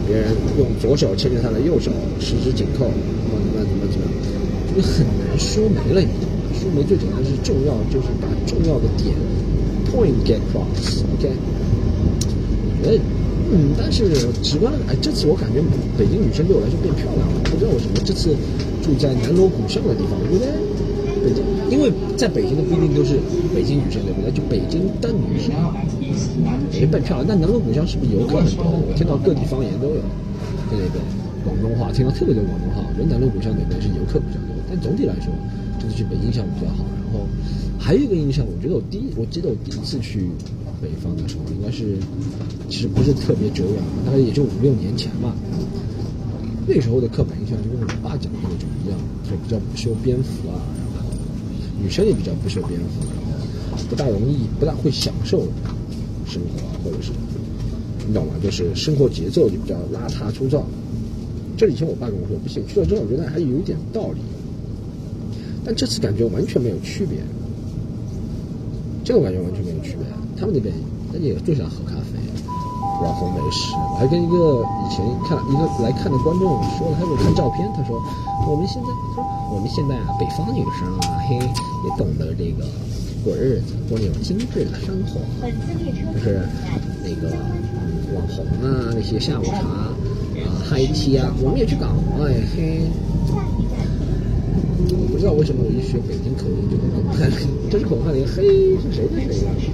[0.08, 4.42] 别人用左手牵着他的右手，十指紧扣，怎么怎么怎么怎么样？
[4.74, 6.32] 这个很难说没了，已经。
[6.54, 9.14] 说没最简单是重要，就是把重要的点。
[9.92, 11.28] Point get cross，OK？
[12.80, 13.00] 我觉得，
[13.52, 14.08] 嗯，但是
[14.42, 15.60] 直观的，哎，这次我感觉
[15.98, 18.00] 北京女生对我来说变漂亮了，不知道为什么。
[18.06, 18.36] 这次
[18.84, 20.60] 住在南锣鼓巷的地方，我觉得
[21.24, 21.40] 北京，
[21.72, 23.16] 因为在北京的不一定都是
[23.56, 24.30] 北京女生，对不对？
[24.36, 25.56] 就北京的女生
[26.76, 27.26] 也变漂亮。
[27.26, 28.68] 但南锣鼓巷是不是游客很多？
[28.68, 30.04] 我听到各地方言都有，
[30.70, 31.00] 对对对，
[31.48, 32.84] 广东话听到特别多广东话。
[32.84, 35.32] 我觉得南锣鼓巷那边是游客比较多，但总体来说，
[35.80, 36.84] 就是去北京项目比较好。
[37.08, 37.26] 然后。
[37.80, 40.30] 还有一个印象，我觉得我第一，我记得我第一次去
[40.82, 41.98] 北方的时候，应该是
[42.70, 45.36] 其实不是特别久远，大概也就五六年前吧。
[46.66, 48.98] 那时候的刻板印象就是我爸讲的那种一样，
[49.30, 50.56] 就比较不修边幅啊，
[50.96, 51.10] 然后
[51.82, 53.04] 女生也比较不修边幅，
[53.70, 55.46] 然后不大容易、不大会享受
[56.26, 57.12] 生活，或者是
[58.08, 58.34] 你懂吗？
[58.42, 60.66] 就是生活节奏就比较邋遢粗糙。
[61.58, 64.22] 这以前我爸跟我说不行，去了之后我觉得还有点道理，
[65.64, 67.20] 但这次感觉完全没有区别。
[69.04, 70.08] 这个感觉完全没有区别。
[70.36, 70.74] 他们那边
[71.12, 72.03] 那也最想喝咖啡，
[73.04, 73.76] 网红美食。
[73.92, 78.02] 我还跟一个以前看一个来看的观众说了，他给我看照片，他说
[78.48, 82.64] 我们现在他说我们现在啊，北方女生啊，嘿，也懂得这个
[83.24, 85.20] 过日子，过那种精致的生活，
[86.16, 86.48] 就是
[87.04, 87.36] 那个
[88.16, 89.92] 网红啊，那些下午茶啊
[90.64, 91.88] 嗨 t 啊，我们也去搞，
[92.24, 92.88] 哎嘿。
[94.96, 96.84] 我不知道为什么我一学北京口音就口
[97.16, 97.32] 汉，
[97.70, 99.72] 这是口汉连嘿是谁的声音？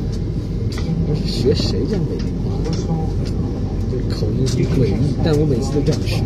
[1.08, 2.28] 我是学谁讲北京
[2.71, 6.23] 这口音很诡异，但我每次都这样学，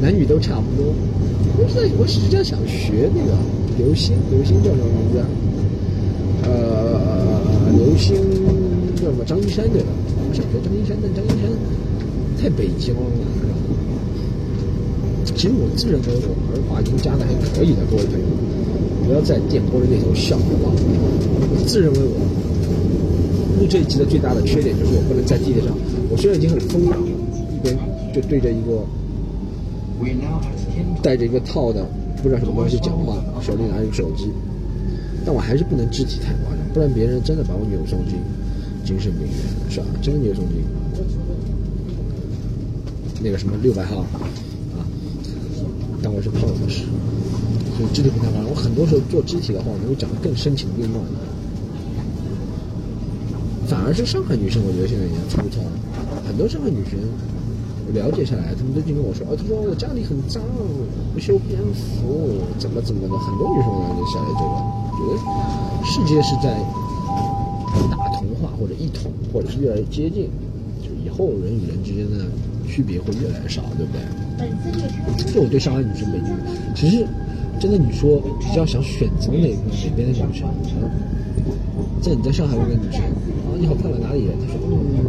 [0.00, 0.92] 男女都差不多。
[1.58, 3.32] 我是我实际上想学那个
[3.78, 5.22] 刘星，刘星叫什么名字？
[6.42, 7.00] 呃，
[7.76, 8.16] 刘星
[8.96, 9.24] 叫什么？
[9.24, 9.88] 张一山对吧？
[10.28, 11.50] 我想学张一山，但张一山
[12.40, 13.00] 太北京了。
[15.36, 18.26] 其实我自认为我儿化音加的还可以的，各位朋友，
[19.06, 20.72] 不要在电波的那头笑，好不好？
[20.76, 22.20] 我自认为我
[23.70, 25.70] 这一集的最大的缺点就是我不能在地铁上，
[26.10, 26.96] 我虽然已经很疯了，
[27.54, 27.78] 一边
[28.12, 28.82] 就对着一个
[31.00, 31.86] 带着一个套的
[32.20, 34.26] 不知道什么东西讲话，手里拿着手机，
[35.24, 38.18] 但我还是不能肢体太夸张，不然别人真的把我扭送进
[38.84, 39.30] 精神病院，
[39.70, 39.86] 是吧？
[40.02, 40.56] 真的扭送进
[43.22, 44.18] 那个什么六百号啊。
[46.02, 46.82] 当我是胖子时，
[47.76, 48.48] 所以肢体不太好。
[48.50, 50.98] 我很多时候做肢体的话，我能够讲得更深情并茂。
[53.90, 55.58] 反而是上海女生，我觉得现在也粗糙。
[56.24, 56.94] 很多上海女生，
[57.88, 60.40] 我了解下来，她们最近跟我说：“啊，她说我家里很脏，
[61.12, 64.54] 不修边幅，怎么怎么的。”很多女生了解下来这个，
[64.94, 65.18] 觉得
[65.82, 66.54] 世界是在
[67.90, 70.30] 大同化或者一统，或者是越来越接近，
[70.78, 72.30] 就以后人与人之间的
[72.70, 75.34] 区别会越来越少，对不对？
[75.34, 76.30] 这我对上海女生、北京，
[76.78, 77.04] 其实
[77.58, 80.46] 真的你说比较想选择哪个哪边的女生？
[82.00, 83.02] 在你在上海那个女生
[83.60, 84.32] 你好漂亮，哪里人？
[84.40, 85.04] 他说嗯，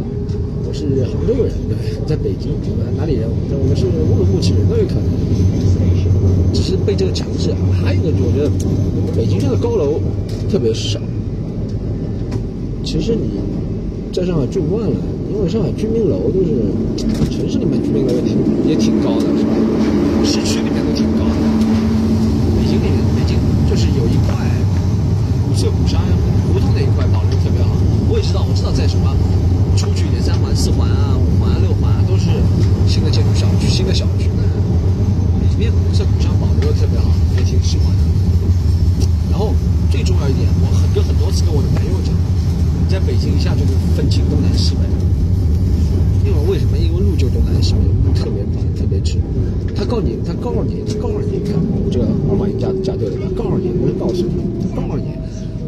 [0.68, 1.72] 我是杭州人，对
[2.06, 2.52] 在北京，
[2.98, 3.24] 哪里人？
[3.24, 5.08] 我说我是乌鲁木齐人，都有可能。
[6.52, 7.56] 只是被这个强制啊。
[7.82, 8.52] 还有一个，我觉得
[9.16, 9.98] 北京这个高楼
[10.52, 11.00] 特别少。
[12.84, 13.40] 其实你
[14.12, 14.96] 在上海住惯了。
[15.32, 16.52] 因为上海居民楼都是
[17.32, 18.36] 城市里面居民楼也挺
[18.68, 19.56] 也挺高的，是吧？
[20.28, 21.40] 市区里面都挺高的。
[22.60, 24.36] 北京里面，北京就是有一块
[25.48, 26.04] 古色古香
[26.52, 27.72] 胡同那一块保留的特别好。
[28.12, 29.08] 我也知道，我知道在什么
[29.74, 32.28] 出去一点三环、四环啊、五环、六环啊，都是
[32.86, 37.08] 新的建筑小区、新的小区，里面古色古香保留的特别好，
[37.40, 38.04] 也挺喜欢的。
[39.32, 39.56] 然后
[39.90, 44.80] 最重要一点，我很跟很多次跟我的朋友讲，你在北京一下就能分清东南西北。
[46.24, 46.78] 因为为什么？
[46.78, 47.84] 因为路就东南西北，
[48.16, 49.18] 特别烦，特别直。
[49.76, 53.28] 他告诉你，他告诉你，他告诉你，看我这个二马音加加对了吧？
[53.36, 54.32] 告诉你，不是告诉你，
[54.74, 55.12] 告诉你，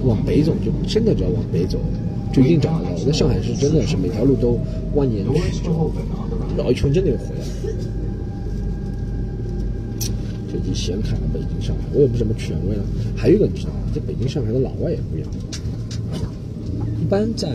[0.09, 1.77] 往北走就真的只要往北走，
[2.33, 2.91] 就一定找得到。
[2.97, 4.59] 我在上海是真的是每条路都
[4.97, 5.71] 蜿蜒曲折，
[6.57, 7.47] 绕一圈真的就回来了。
[10.65, 12.83] 这集显卡了北京、上海，我也不是什么权威了。
[13.15, 13.81] 还有一个你知道吗？
[13.95, 15.29] 在北京、上海的老外也不一样。
[17.01, 17.51] 一般在，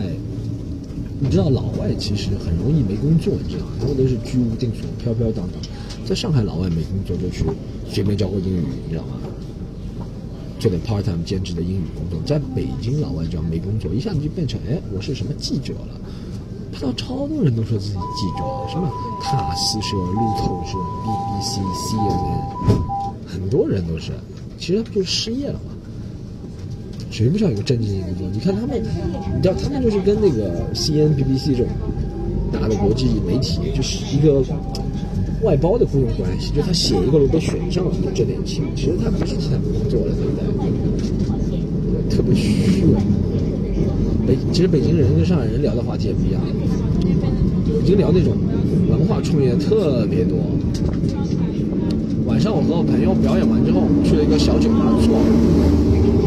[1.18, 3.72] 你知道老外其实很容易没工作，你知道吗？
[3.80, 5.60] 他们都是居无定所、飘飘荡荡。
[6.06, 7.44] 在上海，老外没工作就去
[7.88, 9.14] 随便教个英语，你知道吗？
[10.60, 12.20] 做点 part time 兼职的英语工作。
[12.24, 16.00] 在北京，老外只要没工作，一下子就变成哎，我是什么记者了。
[16.72, 18.88] 看到超多人都说自己记者，什么
[19.20, 22.79] 塔斯社、路透社、BBC、CNN，
[23.30, 24.12] 很多人都是，
[24.58, 25.70] 其实他不就是失业了吗？
[27.10, 28.28] 谁不想有个正经工作？
[28.32, 28.80] 你看他们，
[29.36, 31.66] 你知道他们就是跟那个 C N B B C 这种
[32.52, 34.42] 大的国际媒体，就是一个
[35.42, 38.64] 外包的雇佣关系，就他写一个如果选上了，就挣点钱。
[38.76, 42.16] 其实他不是替他们工作的，对不对？
[42.16, 42.94] 特别虚伪。
[44.26, 46.40] 北其实北京人跟上海人聊的话题也不一样，
[47.80, 48.36] 北京聊那种
[48.88, 50.38] 文化创业特别多。
[52.52, 55.14] 我和我朋友表演完之后，我们去了一个小酒吧坐，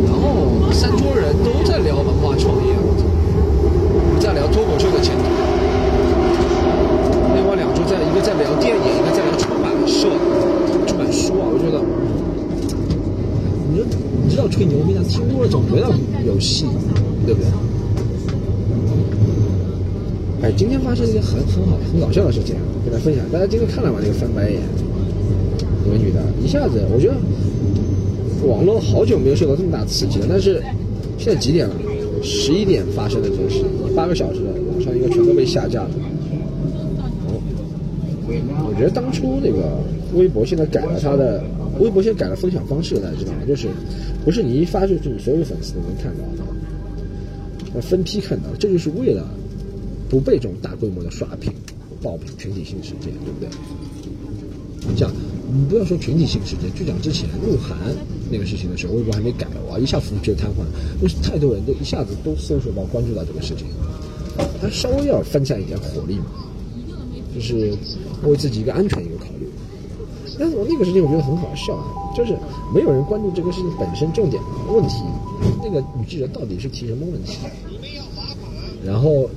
[0.08, 3.04] 然后三桌人都在聊文化创业，我操，
[4.24, 5.24] 在聊脱口秀的前途。
[7.36, 10.08] 另外两桌在一个在聊电影，一个在聊出版社、
[10.88, 11.84] 出版书啊，我觉得，
[13.70, 13.86] 你说
[14.24, 15.92] 你知道吹牛逼的，听多了总觉得
[16.26, 16.66] 有戏，
[17.26, 17.50] 对不对？
[20.44, 23.24] 哎，今天发生一件很很好很搞笑的事情，跟大家分享。
[23.32, 24.00] 大家今天看了吗？
[24.02, 24.60] 那个翻白眼，
[25.90, 27.16] 美女的，一下子，我觉得
[28.48, 30.26] 网络好久没有受到这么大刺激了。
[30.30, 30.62] 但是
[31.18, 31.76] 现在几点了？
[32.22, 33.64] 十一点发生的这个事，
[33.96, 35.90] 八个小时了，网上应该全都被下架了。
[38.28, 39.78] 我觉得当初那个
[40.14, 41.44] 微博现在改了它的，
[41.80, 43.40] 微博现在改了分享方式，大家知道吗？
[43.48, 43.68] 就是
[44.24, 46.44] 不是你一发出去，你所有粉丝都能看到的，
[47.76, 49.28] 要分批看到，这就是为了。
[50.10, 51.52] 不被这种大规模的刷屏、
[52.00, 53.50] 爆屏、群体性事件，对不对？
[54.88, 55.10] 你讲，
[55.54, 57.78] 你不要说群体性事件，就讲之前鹿晗
[58.32, 60.66] 那个事情的时候，微博还没改，哇，一下服务就瘫痪，
[61.02, 63.68] 就是太多人都一下子都搜索到、关注到这个事情，
[64.60, 66.26] 他稍微要分散一点火力嘛，
[67.36, 67.78] 就是
[68.24, 69.48] 为自己一个安全一个考虑。
[70.40, 71.86] 但是我那个事情我觉得很好笑啊，
[72.18, 72.36] 就是
[72.74, 75.04] 没有人关注这个事情本身重点问题，
[75.64, 77.38] 那个女记者到底是提什么问题？
[78.84, 79.30] 然后。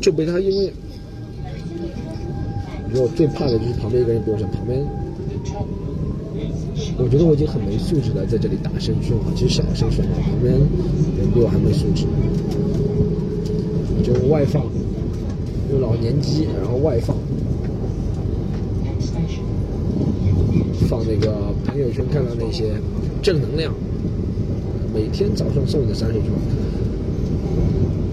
[0.00, 0.72] 就被他因为，
[2.84, 4.80] 我觉得我最怕的就是旁边一个人，比如说旁边，
[6.98, 12.06] 我觉得我已经很没素质了，在这里大声说话，其实小声说话，旁边人比我还没素质，
[14.02, 14.64] 就外放，
[15.70, 17.16] 用老年机，然后外放，
[20.88, 22.72] 放那个朋友圈看到那些
[23.22, 23.72] 正能量，
[24.94, 26.36] 每天早上送你的三十句话。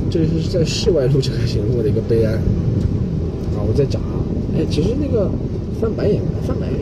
[0.09, 3.59] 这是在室外录这个节目的一个悲哀啊！
[3.67, 4.23] 我在讲啊，
[4.55, 5.29] 哎，其实那个
[5.81, 6.79] 翻白眼，翻白眼，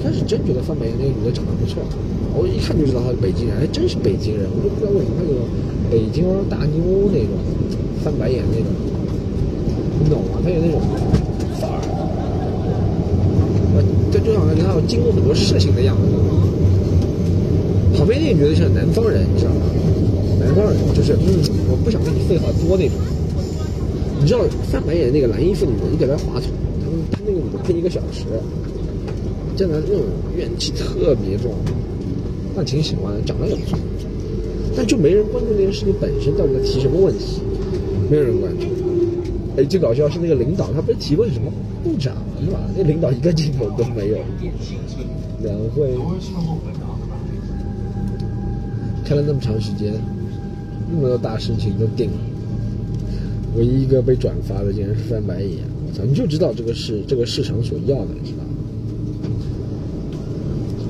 [0.00, 1.84] 一开始真觉得翻白眼那个女的长得不错，
[2.32, 5.44] 我一看就知道她是北京人，还真是北京人，我就不知道为什么她有
[5.92, 7.36] 北京大妞那种
[8.00, 8.72] 翻白眼那种，
[10.00, 10.40] 你懂吗？
[10.40, 10.80] 她有那种
[11.60, 11.84] 范儿，
[14.08, 16.08] 在就好像她要经过很多事情的样子。
[17.92, 19.68] 旁边那个女的像南方人，你知道吗？
[20.40, 22.96] 南方人就是，嗯，我不想跟你废话多那种。
[24.16, 24.40] 你知道
[24.72, 26.48] 翻白眼那个蓝衣服女的，你给她话筒，
[26.80, 28.24] 他们他那个女的配一个小时，
[29.60, 30.00] 真的那种
[30.38, 31.52] 怨气特别重，
[32.56, 33.78] 但挺喜欢，长得也不错，
[34.74, 37.42] 但就没人关注这件事情本身到底在提什么问题，
[38.10, 38.64] 没有人关注。
[39.58, 41.52] 哎，最搞笑是那个领导，他不是提问什么
[41.84, 42.58] 部长是吧？
[42.74, 44.16] 那领导一个镜头都没有，
[45.42, 45.90] 两会
[49.04, 49.92] 开了那么长时间。
[50.90, 52.18] 那么多大事情都定了，
[53.58, 56.02] 唯一一个被转发的竟然是翻白眼，我操！
[56.02, 58.48] 你就知道这个是这个市场所要的，你知道吗？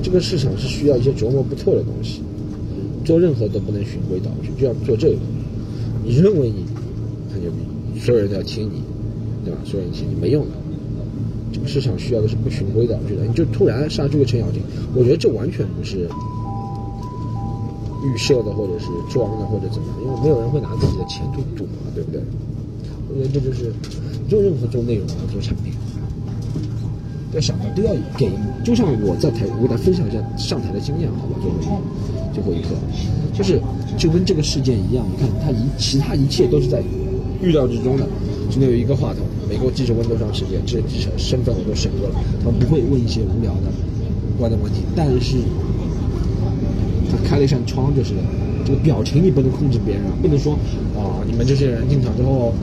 [0.01, 2.21] 这个市场是需要一些琢磨不透的东西，
[3.05, 5.17] 做任何都不能循规蹈矩，就要做这个。
[6.03, 6.65] 你认为你
[7.31, 8.81] 很牛逼，所有人都要听你，
[9.45, 9.59] 对吧？
[9.63, 10.51] 所有人听你没用的。
[11.53, 14.61] 这个市场需要的是不循规蹈矩的，你就突然杀出个程咬金，
[14.95, 16.09] 我觉得这完全不是。
[18.03, 19.97] 预设的，或者是装的，或者怎么样？
[20.03, 22.19] 因为没有人会拿自己的钱去赌嘛，对不对？
[23.07, 23.71] 我觉得这就是
[24.27, 25.71] 做任何做内容啊，做产品，
[27.33, 28.29] 要想的都要给。
[28.63, 31.35] 就像我在台，我给大家分享一下上台的经验，好吧？
[31.41, 31.63] 最后一
[32.33, 32.69] 最后一刻，
[33.33, 33.61] 就是
[33.97, 36.81] 就跟这个事件一样，你看他一其他一切都是在
[37.41, 38.07] 预料之中的。
[38.49, 43.71] 今天有一个话筒，美国记者问多长时间，这记者身份我都审过了，他们不会问一些无聊的、
[44.35, 45.37] 无关的问题，但是。
[47.11, 48.13] 他开了一扇窗，就是
[48.63, 50.53] 这个表情你不能控制别人，不能说
[50.95, 52.53] 啊，你们这些人进场之后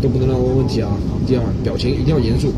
[0.00, 0.96] 都不能乱问问题啊。
[1.26, 2.52] 第二，表情一定要严肃，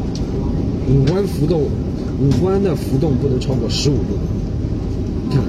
[0.88, 4.16] 五官浮动，五官的浮动不能超过十五度。
[5.28, 5.44] 你看，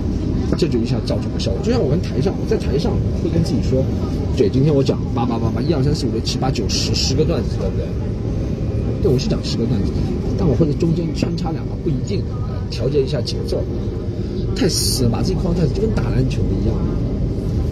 [0.58, 1.60] 这就一下造成了效果。
[1.64, 2.92] 就像我跟台上，我在台上
[3.24, 3.84] 会跟自己说，
[4.36, 7.86] 对，今天我讲八八八八，一二三四五六七八九十十个段子，对不对？
[9.02, 9.92] 对，我是讲十个段子，
[10.38, 12.22] 但我会在中间穿插两个，不一定，
[12.70, 13.64] 调节一下节奏。
[14.56, 16.76] 太死了，把自己框太死，就跟打篮球一样，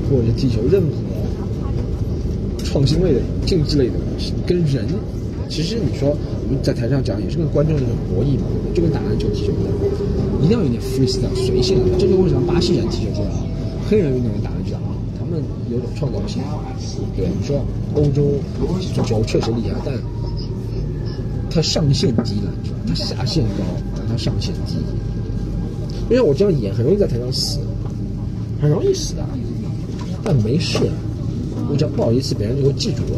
[0.09, 4.85] 或者踢球，任何创新类的、竞技类的东西，跟人，
[5.49, 6.09] 其实你说
[6.47, 9.73] 我们在台上讲，也是跟观众那种博弈嘛，就跟打篮球、踢球一样，
[10.43, 11.79] 一定要有点 freestyle 随性。
[11.97, 13.31] 这就为什么巴西人踢球这样，
[13.89, 15.41] 黑人运动员打篮球啊，他们
[15.71, 16.41] 有种创造性。
[17.15, 18.39] 对，你说欧洲
[18.93, 19.93] 足球确实厉害，但
[21.49, 22.51] 他上限低了，
[22.87, 23.63] 他下限高，
[23.95, 24.75] 但他上限低。
[26.09, 27.59] 因为我这样演很容易在台上死，
[28.61, 29.25] 很容易死的，
[30.23, 30.79] 但没事，
[31.69, 33.17] 我只要不好意思，别人就会记住我。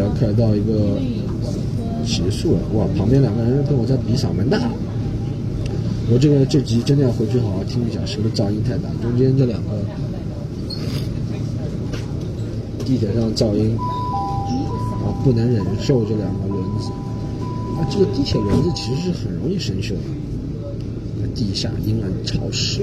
[0.00, 0.98] 好，妈的，快到一个
[2.04, 2.86] 结束了，哇！
[2.96, 4.58] 旁边两个人跟我在比嗓门大，
[6.10, 8.88] 我这个这集真的要回去好好听一下，是不是噪音太大？
[9.02, 9.82] 中间这两个
[12.84, 13.76] 地铁上噪音
[15.04, 16.90] 啊，不能忍受这两个轮子。
[17.78, 20.00] 啊，这个地铁轮子其实是很容易生锈的。
[21.32, 22.82] 地下阴暗潮湿，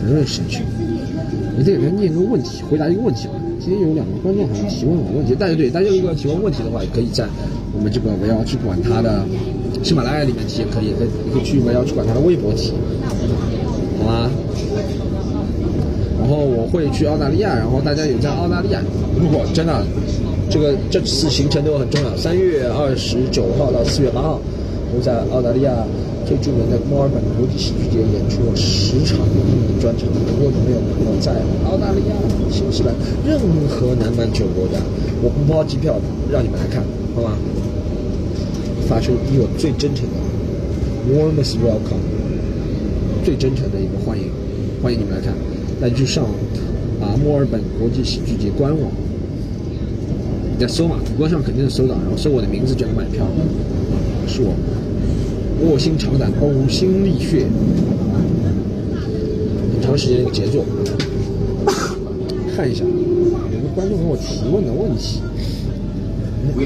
[0.00, 0.60] 很容易生锈。
[1.58, 3.34] 我得给他念个问题，回答一个问题啊。
[3.64, 7.24] 今天有两个观众好像提问我问题，大家对大家如果要提问问题的话，也可以在
[7.72, 9.24] 我们这个围绕去管他的
[9.84, 12.72] 喜马拉雅里面提，也可以，也可以可以去围绕去管他的微博提，
[14.00, 14.28] 好吗？
[16.18, 18.82] 然后我会去澳大利亚，然后大家有在澳大利亚，
[19.20, 19.84] 如果真的。
[20.50, 22.14] 这个这次行程对我很重要。
[22.14, 24.38] 三月二十九号到四月八号，
[24.94, 25.72] 我在澳大利亚
[26.26, 30.08] 最著名的墨尔本国际喜剧节演出了十场英文专场。
[30.08, 31.32] 如果你们有朋友在
[31.68, 32.14] 澳大利亚、
[32.50, 32.94] 新西兰
[33.26, 34.78] 任何南半球国家，
[35.22, 36.00] 我不包机票，
[36.30, 36.82] 让你们来看，
[37.14, 37.36] 好吗？
[38.88, 40.16] 发出以我最真诚的
[41.10, 42.02] warmest welcome，
[43.24, 44.26] 最真诚的一个欢迎，
[44.82, 45.34] 欢迎你们来看。
[45.80, 46.24] 那就上
[47.00, 48.90] 啊墨尔本国际喜剧节官网。
[50.52, 53.26] 你在搜嘛，谷歌上肯定是搜到，然后搜我的名字就能买票。
[54.28, 54.54] 是我
[55.64, 57.46] 卧薪尝胆、呕心沥血，
[59.72, 60.64] 很长时间的一个杰作。
[62.56, 65.20] 看一下，有个观众给我提问的问题。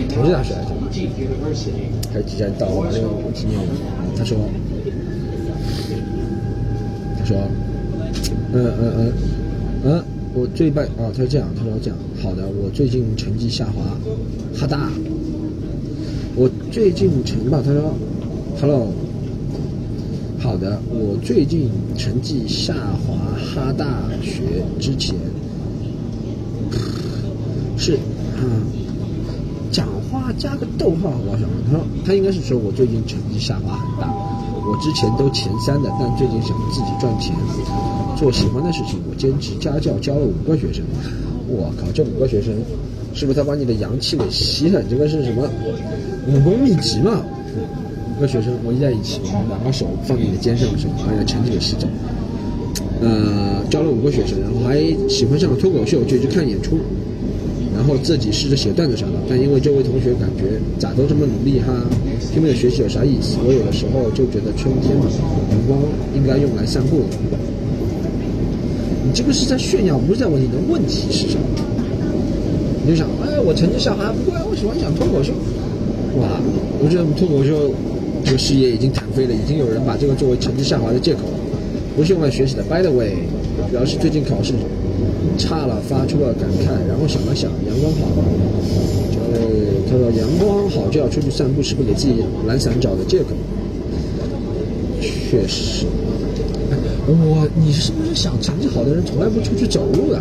[0.09, 0.71] 同济大学来着，
[2.13, 3.69] 还是几站到把这个问题念完。
[4.17, 4.37] 他说，
[7.19, 7.37] 他说，
[8.53, 9.13] 嗯嗯嗯
[9.85, 10.03] 嗯。
[10.35, 13.83] 我最拜啊，他说这样，他说这样，好的，我最近成绩下滑，
[14.55, 14.91] 哈大，
[16.35, 17.95] 我最近成吧，他说
[18.61, 18.89] ，hello，
[20.39, 23.87] 好的，我最近成绩下滑，哈大
[24.23, 25.15] 学之前
[27.77, 27.95] 是
[28.37, 28.43] 啊，
[29.71, 31.39] 讲话加个逗号，好不好？
[31.67, 34.13] 他说他应该是说我最近成绩下滑很大，
[34.67, 37.35] 我之前都前三的，但最近想自己赚钱。
[38.17, 40.83] 做喜欢的事情，我兼职家教教了五个学生。
[41.49, 42.55] 我靠，这五个学生，
[43.13, 44.83] 是不是他把你的阳气给吸了？
[44.89, 45.47] 这个是什么
[46.27, 47.23] 武功秘籍嘛？
[48.17, 51.87] 五个学生围在一起，我们两个手放在你的肩上的时候，把你的成绩给吸走。
[53.03, 56.79] 呃，教了五个学生，然后还喜欢上了脱口秀，就去看演出，
[57.77, 59.13] 然后自己试着写段子啥的。
[59.29, 61.77] 但因为这位同学感觉咋都这么努力哈，
[62.33, 63.37] 拼命的学习有啥意思？
[63.45, 65.05] 我有的时候就觉得春天嘛，
[65.53, 65.79] 阳光
[66.17, 67.01] 应该用来散步
[67.31, 67.37] 的。
[69.05, 71.45] 你这个是在炫耀，不是在问你的问题是什么？
[72.83, 75.35] 你就想，哎，我成绩下滑，不过我喜欢讲脱口秀。
[76.17, 76.41] 哇，
[76.81, 77.75] 我觉得脱口秀
[78.27, 81.39] 这个事业已经弹飞了，已经有人把这个作为成绩下滑的借口了，
[81.97, 82.63] 不是用来学习的。
[82.65, 83.19] By the way，
[83.71, 84.53] 表示最近考试
[85.39, 88.07] 差了，发出了感慨，然后想了想，阳光好，
[89.33, 89.39] 呃，
[89.89, 92.15] 他说阳光好就要出去散步，是不是给自己
[92.49, 93.29] 懒散找的借口？
[95.01, 95.87] 确实。
[97.07, 100.21] 我，你是不是想成绩好的人从来不出去走路的？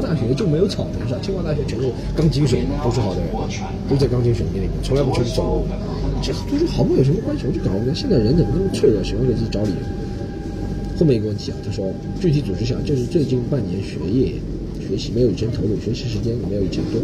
[0.00, 1.20] 大学就没有草坪上？
[1.22, 3.28] 清华大学全是钢筋水泥，都是好的人，
[3.88, 5.66] 都在钢筋水泥里面，从来不出去走路。
[6.22, 7.44] 这读书好不好有什么关系？
[7.46, 9.82] 我就搞不明白，现在人怎么那么脆弱，喜欢给自己找理由？
[10.98, 11.86] 后面一个问题啊，他说
[12.20, 14.34] 具体组织下，就是最近半年学业
[14.80, 17.00] 学习没有以前投入，学习时间也没有以前多。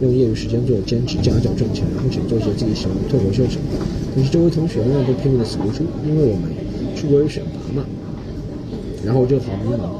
[0.00, 3.86] 用业余时间做兼职家教挣钱，然后想做一些自己喜欢的脱口秀什么的。
[4.14, 6.50] 但是周围同学呢都拼命的死读书，因为我们
[6.96, 7.86] 出国有选拔嘛。
[9.04, 9.98] 然后我就好迷茫。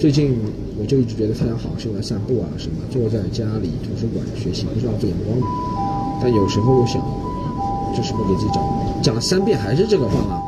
[0.00, 0.34] 最近
[0.80, 5.38] 我就一直觉得太阳好是用来散步啊什么，坐在家里图书馆学习不是浪费眼光？
[6.22, 7.02] 但有时候又想，
[7.94, 8.66] 这是不是给自己找？
[9.02, 10.40] 讲了三遍还是这个话呢？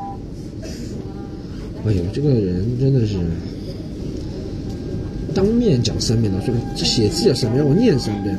[1.86, 3.18] 哎呦，这个人真的是
[5.34, 8.34] 当面讲三遍的，说这写字也三遍，让我念三遍，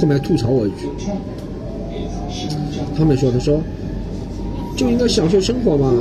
[0.00, 0.88] 后面吐槽我一句。
[2.96, 3.60] 他们说：“他说
[4.74, 5.92] 就应该享受生活嘛，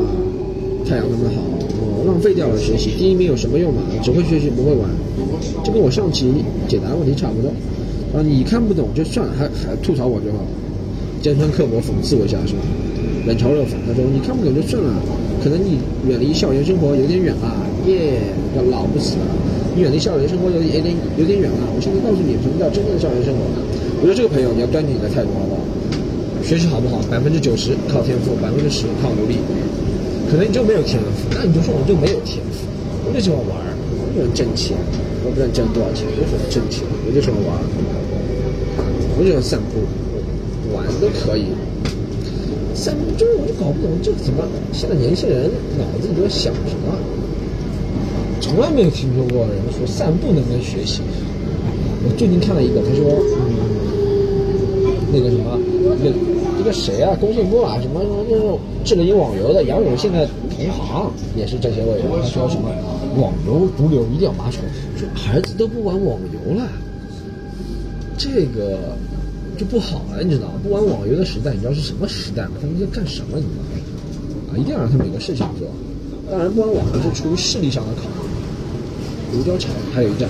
[0.88, 1.43] 太阳那么好，
[1.99, 3.81] 我浪费掉了学习，第一名有什么用嘛？
[4.01, 4.88] 只会学习不会玩，
[5.63, 6.31] 就跟我上期
[6.67, 7.51] 解答问题差不多。
[8.15, 10.39] 啊，你看不懂就算了，还还吐槽我就好，
[11.21, 12.63] 尖酸刻薄讽刺我一下是吧？
[13.27, 14.95] 冷嘲热讽，他说你看不懂就算了，
[15.43, 15.75] 可能你
[16.07, 17.51] 远离校园生活有点远了，
[17.85, 18.23] 耶，
[18.55, 19.27] 要老不死了。
[19.75, 21.67] 你远离校园生活有点有点有点远了。
[21.75, 23.43] 我现在告诉你什么叫真正的校园生活。
[23.99, 25.61] 我觉得这个朋友你要端正你的态度好不好？
[26.41, 27.03] 学习好不好？
[27.11, 29.35] 百分之九十靠天赋，百分之十靠努力。
[30.30, 32.67] 可能你就没有天赋，那你就说我就没有天赋，
[33.07, 33.55] 我就喜欢玩，
[33.95, 34.75] 我就喜欢挣钱，
[35.23, 37.55] 我不知道挣多少钱，我就喜欢挣钱，我就喜欢玩，
[39.15, 39.88] 我就喜欢散步，
[40.75, 41.55] 玩都可以。
[42.75, 45.49] 散步就是我就搞不懂，这怎么现在年轻人
[45.80, 46.91] 脑子里都在想什么？
[48.41, 51.01] 从来没有听说过人说散步能跟学习。
[52.03, 53.55] 我最近看了一个，他说，嗯。
[55.09, 55.57] 那个什么，
[56.03, 56.11] 那
[56.68, 57.15] 个谁啊？
[57.20, 62.03] 工信部啊，什么什么那种智能网游的杨勇，现在同行也是这些位置。
[62.11, 62.70] 他说什么
[63.15, 64.59] 网游毒瘤一定要拔除，
[64.97, 66.68] 说孩子都不玩网游了，
[68.18, 68.78] 这个
[69.57, 70.47] 就不好了，你知道？
[70.61, 72.51] 不玩网游的时代，你知道是什么时代吗？
[72.61, 73.38] 他们在干什么？
[73.38, 74.51] 你知道吗？
[74.51, 75.68] 啊，一定要让他们有个事情做。
[76.30, 79.38] 当然，不玩网游是出于势力上的考虑。
[79.38, 80.30] 卢沟桥还有一站。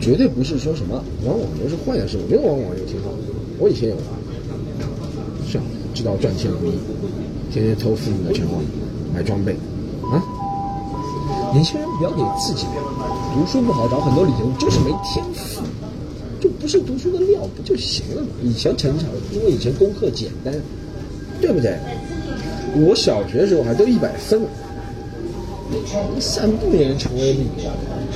[0.00, 3.18] 绝对不是说什么玩网游是坏的事，我觉得玩网游挺好的。
[3.60, 4.02] 我以前也玩，
[5.94, 6.72] 知道赚钱容易，
[7.52, 8.58] 天天偷父母的钱花，
[9.14, 9.52] 买装备，
[10.10, 10.20] 啊！
[11.52, 12.66] 年轻人不要给自己
[13.32, 15.62] 读书不好找很多理由，就是没天赋，
[16.40, 18.28] 就不是读书的料，不就行了吗？
[18.42, 20.52] 以前成长，因为以前功课简单，
[21.40, 21.78] 对不对？
[22.76, 24.42] 我小学的时候还都一百分，
[26.18, 27.46] 散步也能成为例。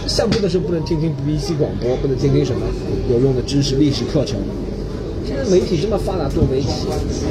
[0.09, 2.67] 散步的时候不能听听 BBC 广播，不能听听什么
[3.09, 4.41] 有用的知识、历史课程。
[5.49, 6.69] 媒体这么发达，多媒体，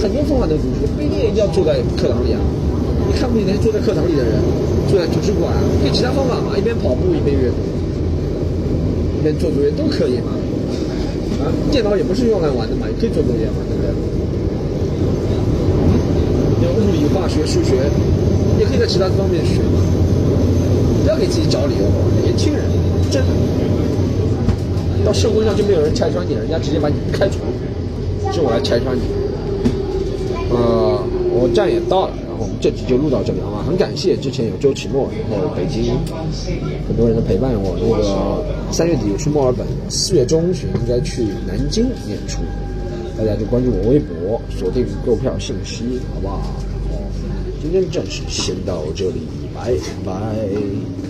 [0.01, 2.39] 很多方法都读书，不一定一定要坐在课堂里啊。
[3.07, 4.41] 你看不起那些坐在课堂里的人，
[4.89, 5.53] 坐在图书馆，
[5.85, 6.57] 有其他方法嘛？
[6.57, 7.57] 一边跑步一边阅读，
[9.19, 10.35] 一边做作业都可以嘛。
[11.39, 13.93] 啊，电脑也不是用来玩的嘛，也可以做作业嘛，对不对？
[16.65, 17.77] 要物理、化学、数学，
[18.59, 19.79] 也可以在其他方面学嘛。
[21.03, 21.85] 不要给自己找理由，
[22.25, 22.65] 年轻人，
[23.09, 23.29] 真的，
[25.05, 27.37] 到社会上就没有人拆穿你，人家直接把你开除，
[28.37, 29.01] 是我来拆穿你。
[30.51, 31.01] 呃，
[31.33, 35.97] 我站也到了，然后我们这集就录到这里好吗，很感谢之前有周启墨，然后北京
[36.87, 42.43] 很多人的陪伴，我那个三月底去墨尔本，四月中旬应该去南京演出，
[43.17, 46.39] 大家就关注我微博，锁定购票信息，好不好？
[46.91, 47.03] 然后
[47.59, 49.25] 今天暂时先到这里。
[49.55, 49.73] 拜
[50.05, 51.06] 拜。